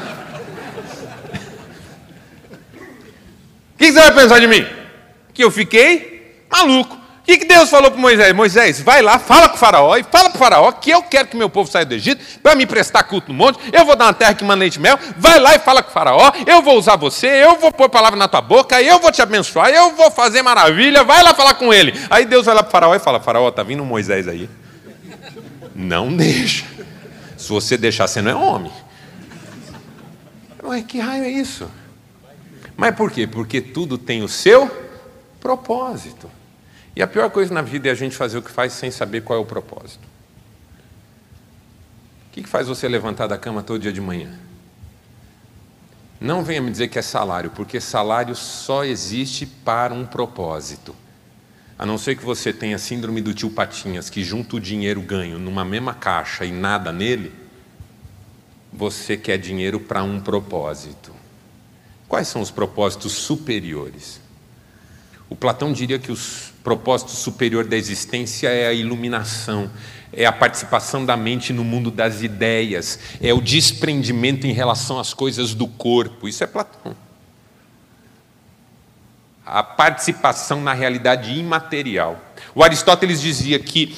O 3.74 3.78
que, 3.78 3.86
que 3.86 3.92
você 3.92 4.00
vai 4.00 4.12
pensar 4.12 4.40
de 4.40 4.48
mim? 4.48 4.66
Que 5.32 5.44
eu 5.44 5.52
fiquei 5.52 6.44
maluco. 6.50 7.03
O 7.24 7.26
que, 7.26 7.38
que 7.38 7.46
Deus 7.46 7.70
falou 7.70 7.90
para 7.90 7.98
Moisés? 7.98 8.34
Moisés, 8.34 8.80
vai 8.82 9.00
lá, 9.00 9.18
fala 9.18 9.48
com 9.48 9.56
o 9.56 9.58
faraó 9.58 9.96
e 9.96 10.02
fala 10.02 10.28
para 10.28 10.36
o 10.36 10.38
faraó 10.38 10.70
que 10.72 10.90
eu 10.90 11.02
quero 11.02 11.26
que 11.26 11.34
meu 11.38 11.48
povo 11.48 11.70
saia 11.70 11.86
do 11.86 11.94
Egito 11.94 12.22
para 12.42 12.54
me 12.54 12.66
prestar 12.66 13.02
culto 13.04 13.32
no 13.32 13.38
monte. 13.38 13.58
Eu 13.72 13.86
vou 13.86 13.96
dar 13.96 14.04
uma 14.04 14.12
terra 14.12 14.34
que 14.34 14.44
manda 14.44 14.60
leite 14.60 14.78
mel. 14.78 14.98
Vai 15.16 15.40
lá 15.40 15.54
e 15.54 15.58
fala 15.58 15.82
com 15.82 15.88
o 15.88 15.92
faraó. 15.92 16.32
Eu 16.46 16.60
vou 16.60 16.76
usar 16.78 16.96
você, 16.96 17.26
eu 17.26 17.58
vou 17.58 17.72
pôr 17.72 17.88
palavra 17.88 18.18
na 18.18 18.28
tua 18.28 18.42
boca, 18.42 18.82
eu 18.82 19.00
vou 19.00 19.10
te 19.10 19.22
abençoar, 19.22 19.70
eu 19.70 19.96
vou 19.96 20.10
fazer 20.10 20.42
maravilha. 20.42 21.02
Vai 21.02 21.22
lá 21.22 21.32
falar 21.32 21.54
com 21.54 21.72
ele. 21.72 21.98
Aí 22.10 22.26
Deus 22.26 22.44
vai 22.44 22.54
lá 22.54 22.62
para 22.62 22.68
o 22.68 22.72
faraó 22.72 22.94
e 22.94 22.98
fala: 22.98 23.18
Faraó, 23.18 23.50
tá 23.50 23.62
vindo 23.62 23.82
Moisés 23.86 24.28
aí. 24.28 24.46
Não 25.74 26.14
deixa. 26.14 26.66
Se 27.38 27.48
você 27.48 27.78
deixar, 27.78 28.06
você 28.06 28.20
não 28.20 28.30
é 28.30 28.34
homem. 28.34 28.72
Mas 30.62 30.84
que 30.84 31.00
raio 31.00 31.24
é 31.24 31.30
isso? 31.30 31.70
Mas 32.76 32.94
por 32.94 33.10
quê? 33.10 33.26
Porque 33.26 33.62
tudo 33.62 33.96
tem 33.96 34.22
o 34.22 34.28
seu 34.28 34.70
propósito. 35.40 36.30
E 36.96 37.02
a 37.02 37.06
pior 37.06 37.28
coisa 37.30 37.52
na 37.52 37.62
vida 37.62 37.88
é 37.88 37.92
a 37.92 37.94
gente 37.94 38.16
fazer 38.16 38.38
o 38.38 38.42
que 38.42 38.50
faz 38.50 38.72
sem 38.72 38.90
saber 38.90 39.22
qual 39.22 39.38
é 39.38 39.42
o 39.42 39.46
propósito. 39.46 40.06
O 42.28 42.32
que 42.32 42.44
faz 42.44 42.68
você 42.68 42.88
levantar 42.88 43.26
da 43.26 43.38
cama 43.38 43.62
todo 43.62 43.80
dia 43.80 43.92
de 43.92 44.00
manhã? 44.00 44.38
Não 46.20 46.44
venha 46.44 46.62
me 46.62 46.70
dizer 46.70 46.88
que 46.88 46.98
é 46.98 47.02
salário, 47.02 47.50
porque 47.50 47.80
salário 47.80 48.34
só 48.34 48.84
existe 48.84 49.44
para 49.44 49.92
um 49.92 50.06
propósito. 50.06 50.94
A 51.76 51.84
não 51.84 51.98
ser 51.98 52.16
que 52.16 52.24
você 52.24 52.52
tenha 52.52 52.78
síndrome 52.78 53.20
do 53.20 53.34
tio 53.34 53.50
Patinhas, 53.50 54.08
que 54.08 54.22
junta 54.22 54.56
o 54.56 54.60
dinheiro 54.60 55.02
ganho 55.02 55.38
numa 55.38 55.64
mesma 55.64 55.92
caixa 55.92 56.44
e 56.44 56.52
nada 56.52 56.92
nele, 56.92 57.32
você 58.72 59.16
quer 59.16 59.38
dinheiro 59.38 59.80
para 59.80 60.02
um 60.02 60.20
propósito. 60.20 61.12
Quais 62.08 62.28
são 62.28 62.40
os 62.40 62.50
propósitos 62.50 63.12
superiores? 63.12 64.20
O 65.28 65.34
Platão 65.34 65.72
diria 65.72 65.98
que 65.98 66.12
o 66.12 66.16
propósito 66.64 67.12
superior 67.12 67.64
da 67.64 67.76
existência 67.76 68.48
é 68.48 68.66
a 68.66 68.72
iluminação, 68.72 69.70
é 70.12 70.26
a 70.26 70.32
participação 70.32 71.06
da 71.06 71.16
mente 71.16 71.52
no 71.52 71.62
mundo 71.62 71.90
das 71.90 72.22
ideias, 72.22 72.98
é 73.22 73.32
o 73.32 73.40
desprendimento 73.40 74.46
em 74.46 74.52
relação 74.52 74.98
às 74.98 75.14
coisas 75.14 75.54
do 75.54 75.68
corpo. 75.68 76.26
Isso 76.26 76.42
é 76.42 76.46
Platão 76.48 76.96
a 79.44 79.62
participação 79.62 80.60
na 80.60 80.72
realidade 80.72 81.32
imaterial. 81.38 82.18
O 82.54 82.64
Aristóteles 82.64 83.20
dizia 83.20 83.58
que 83.58 83.94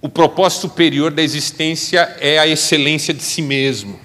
o 0.00 0.08
propósito 0.08 0.62
superior 0.62 1.10
da 1.10 1.22
existência 1.22 2.16
é 2.20 2.38
a 2.38 2.46
excelência 2.46 3.14
de 3.14 3.22
si 3.22 3.40
mesmo. 3.40 3.98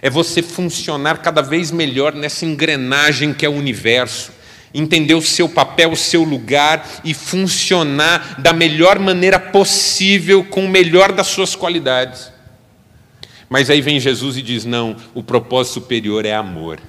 É 0.00 0.08
você 0.08 0.42
funcionar 0.42 1.18
cada 1.18 1.42
vez 1.42 1.70
melhor 1.70 2.14
nessa 2.14 2.44
engrenagem 2.46 3.34
que 3.34 3.44
é 3.44 3.48
o 3.48 3.52
universo, 3.52 4.32
entender 4.74 5.14
o 5.14 5.22
seu 5.22 5.48
papel, 5.48 5.92
o 5.92 5.96
seu 5.96 6.22
lugar 6.22 7.00
e 7.04 7.12
funcionar 7.12 8.40
da 8.40 8.52
melhor 8.52 8.98
maneira 8.98 9.38
possível, 9.38 10.44
com 10.44 10.64
o 10.64 10.68
melhor 10.68 11.12
das 11.12 11.26
suas 11.26 11.54
qualidades. 11.54 12.32
Mas 13.48 13.68
aí 13.68 13.82
vem 13.82 14.00
Jesus 14.00 14.36
e 14.36 14.42
diz: 14.42 14.64
não, 14.64 14.96
o 15.14 15.22
propósito 15.22 15.74
superior 15.74 16.24
é 16.24 16.34
amor. 16.34 16.80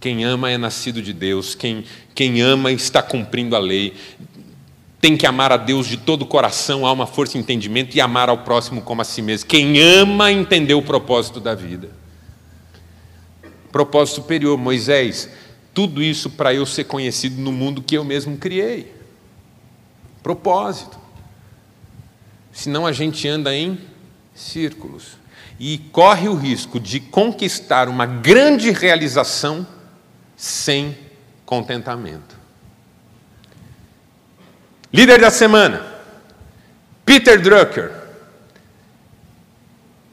Quem 0.00 0.24
ama 0.24 0.50
é 0.50 0.58
nascido 0.58 1.00
de 1.00 1.12
Deus, 1.12 1.54
quem, 1.54 1.84
quem 2.14 2.40
ama 2.40 2.70
está 2.72 3.02
cumprindo 3.02 3.56
a 3.56 3.58
lei. 3.58 3.94
Tem 5.00 5.16
que 5.16 5.26
amar 5.26 5.52
a 5.52 5.56
Deus 5.56 5.86
de 5.86 5.96
todo 5.96 6.22
o 6.22 6.26
coração, 6.26 6.84
alma, 6.84 7.06
força 7.06 7.36
e 7.36 7.40
entendimento 7.40 7.96
e 7.96 8.00
amar 8.00 8.28
ao 8.28 8.38
próximo 8.38 8.82
como 8.82 9.02
a 9.02 9.04
si 9.04 9.22
mesmo. 9.22 9.48
Quem 9.48 9.80
ama 9.80 10.32
entendeu 10.32 10.78
o 10.78 10.82
propósito 10.82 11.38
da 11.38 11.54
vida. 11.54 11.90
Propósito 13.70 14.16
superior, 14.16 14.56
Moisés, 14.58 15.30
tudo 15.76 16.02
isso 16.02 16.30
para 16.30 16.54
eu 16.54 16.64
ser 16.64 16.84
conhecido 16.84 17.38
no 17.38 17.52
mundo 17.52 17.82
que 17.82 17.98
eu 17.98 18.02
mesmo 18.02 18.38
criei. 18.38 18.94
Propósito. 20.22 20.98
Senão 22.50 22.86
a 22.86 22.92
gente 22.92 23.28
anda 23.28 23.54
em 23.54 23.78
círculos 24.34 25.18
e 25.60 25.76
corre 25.92 26.30
o 26.30 26.34
risco 26.34 26.80
de 26.80 26.98
conquistar 26.98 27.90
uma 27.90 28.06
grande 28.06 28.70
realização 28.70 29.66
sem 30.34 30.96
contentamento. 31.44 32.38
Líder 34.90 35.20
da 35.20 35.30
semana, 35.30 35.84
Peter 37.04 37.38
Drucker. 37.38 37.92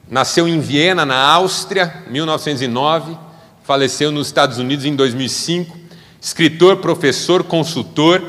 Nasceu 0.10 0.46
em 0.46 0.60
Viena, 0.60 1.06
na 1.06 1.16
Áustria, 1.16 2.04
1909, 2.10 3.18
faleceu 3.64 4.12
nos 4.12 4.28
Estados 4.28 4.58
Unidos 4.58 4.86
em 4.86 4.96
2005. 4.96 5.78
Escritor, 6.22 6.78
professor, 6.78 7.44
consultor, 7.44 8.22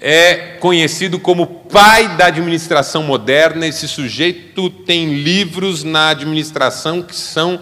é 0.00 0.56
conhecido 0.60 1.18
como 1.18 1.46
pai 1.46 2.16
da 2.16 2.26
administração 2.26 3.02
moderna. 3.02 3.66
Esse 3.66 3.86
sujeito 3.86 4.70
tem 4.70 5.14
livros 5.22 5.84
na 5.84 6.10
administração 6.10 7.02
que 7.02 7.14
são 7.14 7.60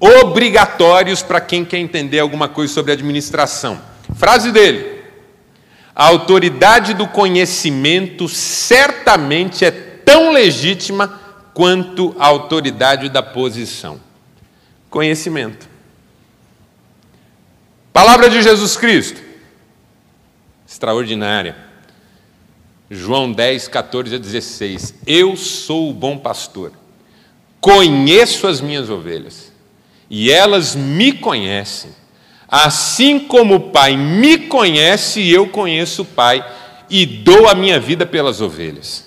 obrigatórios 0.00 1.22
para 1.22 1.40
quem 1.40 1.64
quer 1.64 1.78
entender 1.78 2.18
alguma 2.18 2.48
coisa 2.48 2.72
sobre 2.72 2.92
administração. 2.92 3.80
Frase 4.16 4.50
dele: 4.50 5.02
A 5.94 6.06
autoridade 6.06 6.94
do 6.94 7.06
conhecimento 7.06 8.28
certamente 8.28 9.64
é 9.64 9.70
tão 9.70 10.32
legítima 10.32 11.20
quanto 11.52 12.14
a 12.18 12.26
autoridade 12.26 13.08
da 13.08 13.22
posição. 13.22 14.00
Conhecimento. 14.90 15.73
Palavra 17.94 18.28
de 18.28 18.42
Jesus 18.42 18.76
Cristo. 18.76 19.20
Extraordinária. 20.68 21.56
João 22.90 23.30
10, 23.30 23.68
14 23.68 24.16
a 24.16 24.18
16. 24.18 24.94
Eu 25.06 25.36
sou 25.36 25.90
o 25.90 25.92
bom 25.92 26.18
pastor, 26.18 26.72
conheço 27.60 28.48
as 28.48 28.60
minhas 28.60 28.90
ovelhas 28.90 29.52
e 30.10 30.28
elas 30.28 30.74
me 30.74 31.12
conhecem, 31.12 31.92
assim 32.48 33.20
como 33.20 33.54
o 33.54 33.70
Pai 33.70 33.96
me 33.96 34.38
conhece 34.38 35.30
eu 35.30 35.46
conheço 35.46 36.02
o 36.02 36.04
Pai, 36.04 36.44
e 36.90 37.06
dou 37.06 37.48
a 37.48 37.54
minha 37.54 37.78
vida 37.78 38.04
pelas 38.04 38.40
ovelhas. 38.40 39.04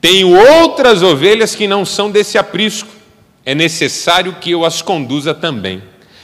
Tenho 0.00 0.30
outras 0.30 1.02
ovelhas 1.02 1.54
que 1.54 1.68
não 1.68 1.84
são 1.84 2.10
desse 2.10 2.38
aprisco, 2.38 2.88
é 3.44 3.54
necessário 3.54 4.36
que 4.40 4.50
eu 4.52 4.64
as 4.64 4.80
conduza 4.80 5.34
também. 5.34 5.82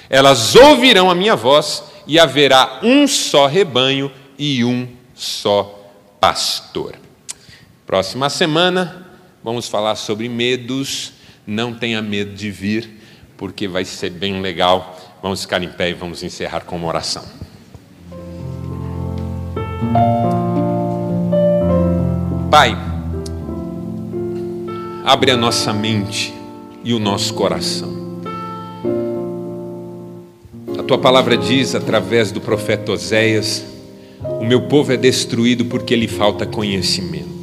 Elas 0.09 0.55
ouvirão 0.55 1.11
a 1.11 1.15
minha 1.15 1.37
voz, 1.37 1.83
e 2.07 2.19
haverá 2.19 2.81
um 2.83 3.07
só 3.07 3.47
rebanho 3.47 4.11
e 4.39 4.65
um 4.65 4.89
só 5.15 5.91
pastor. 6.21 6.95
Próxima 7.87 8.29
semana, 8.31 9.07
vamos 9.43 9.69
falar 9.69 9.97
sobre 9.97 10.29
medos. 10.29 11.13
Não 11.47 11.73
tenha 11.73 12.03
medo 12.03 12.35
de 12.35 12.51
vir 12.51 13.01
porque 13.37 13.69
vai 13.69 13.85
ser 13.85 14.11
bem 14.11 14.41
legal. 14.41 14.99
Vamos 15.23 15.43
ficar 15.43 15.63
em 15.63 15.69
pé 15.69 15.91
e 15.91 15.95
vamos 15.95 16.23
encerrar 16.23 16.61
com 16.61 16.77
uma 16.77 16.89
oração. 16.89 17.25
Pai, 22.51 22.77
abre 25.05 25.31
a 25.31 25.37
nossa 25.37 25.73
mente 25.73 26.33
e 26.83 26.95
o 26.95 26.99
nosso 26.99 27.35
coração. 27.35 27.96
A 30.79 30.83
tua 30.83 30.99
palavra 30.99 31.37
diz, 31.37 31.75
através 31.75 32.31
do 32.31 32.41
profeta 32.41 32.93
Oséias: 32.93 33.65
O 34.41 34.45
meu 34.45 34.63
povo 34.63 34.93
é 34.93 34.97
destruído 34.97 35.65
porque 35.65 35.97
lhe 35.97 36.09
falta 36.09 36.47
conhecimento. 36.47 37.37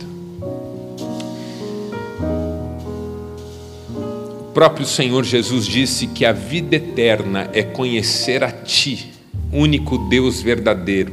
próprio 4.54 4.86
Senhor 4.86 5.24
Jesus 5.24 5.66
disse 5.66 6.08
que 6.08 6.24
a 6.24 6.32
vida 6.32 6.76
eterna 6.76 7.50
é 7.54 7.64
conhecer 7.64 8.44
a 8.44 8.52
Ti, 8.52 9.12
único 9.52 9.98
Deus 9.98 10.42
verdadeiro, 10.42 11.12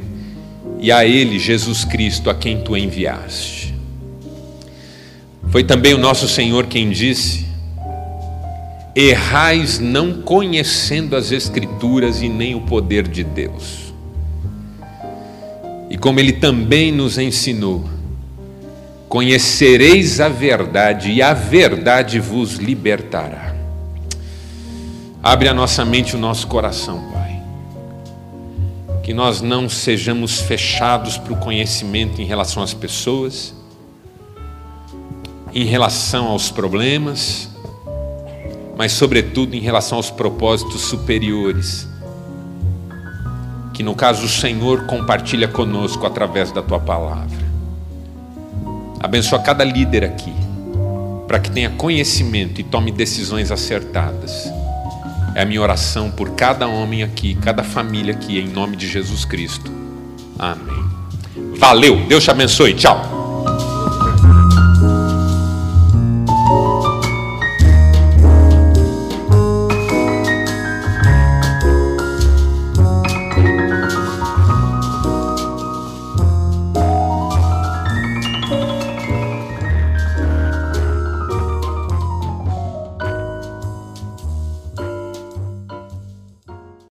e 0.79 0.91
a 0.91 1.05
Ele, 1.05 1.39
Jesus 1.39 1.83
Cristo, 1.83 2.29
a 2.29 2.35
quem 2.35 2.61
Tu 2.61 2.77
enviaste. 2.77 3.73
Foi 5.49 5.63
também 5.63 5.93
o 5.93 5.97
nosso 5.97 6.27
Senhor 6.27 6.67
quem 6.67 6.91
disse: 6.91 7.45
Errais 8.95 9.79
não 9.79 10.21
conhecendo 10.21 11.15
as 11.15 11.31
Escrituras 11.31 12.21
e 12.21 12.29
nem 12.29 12.55
o 12.55 12.61
poder 12.61 13.07
de 13.07 13.23
Deus. 13.23 13.93
E 15.89 15.97
como 15.97 16.19
Ele 16.19 16.33
também 16.33 16.91
nos 16.91 17.17
ensinou, 17.17 17.85
Conhecereis 19.11 20.21
a 20.21 20.29
verdade 20.29 21.11
e 21.11 21.21
a 21.21 21.33
verdade 21.33 22.17
vos 22.17 22.53
libertará. 22.55 23.53
Abre 25.21 25.49
a 25.49 25.53
nossa 25.53 25.83
mente 25.83 26.15
o 26.15 26.17
nosso 26.17 26.47
coração, 26.47 27.11
Pai. 27.11 27.43
Que 29.03 29.13
nós 29.13 29.41
não 29.41 29.67
sejamos 29.67 30.39
fechados 30.39 31.17
para 31.17 31.33
o 31.33 31.35
conhecimento 31.35 32.21
em 32.21 32.25
relação 32.25 32.63
às 32.63 32.73
pessoas, 32.73 33.53
em 35.53 35.65
relação 35.65 36.27
aos 36.27 36.49
problemas, 36.49 37.49
mas, 38.77 38.91
sobretudo, 38.91 39.55
em 39.55 39.59
relação 39.59 39.97
aos 39.97 40.09
propósitos 40.09 40.81
superiores 40.81 41.87
que 43.81 43.83
no 43.83 43.95
caso 43.95 44.25
o 44.25 44.29
Senhor 44.29 44.85
compartilha 44.85 45.47
conosco 45.47 46.05
através 46.05 46.51
da 46.51 46.61
tua 46.61 46.79
palavra. 46.79 47.51
Abençoa 48.99 49.39
cada 49.39 49.63
líder 49.63 50.03
aqui, 50.03 50.31
para 51.27 51.39
que 51.39 51.49
tenha 51.49 51.71
conhecimento 51.71 52.61
e 52.61 52.63
tome 52.63 52.91
decisões 52.91 53.51
acertadas. 53.51 54.51
É 55.33 55.41
a 55.41 55.45
minha 55.45 55.61
oração 55.61 56.11
por 56.11 56.31
cada 56.31 56.67
homem 56.67 57.01
aqui, 57.01 57.33
cada 57.35 57.63
família 57.63 58.13
aqui, 58.13 58.37
em 58.37 58.49
nome 58.49 58.77
de 58.77 58.87
Jesus 58.87 59.25
Cristo. 59.25 59.71
Amém. 60.37 60.85
Valeu, 61.57 62.05
Deus 62.07 62.23
te 62.23 62.29
abençoe. 62.29 62.75
Tchau. 62.75 63.20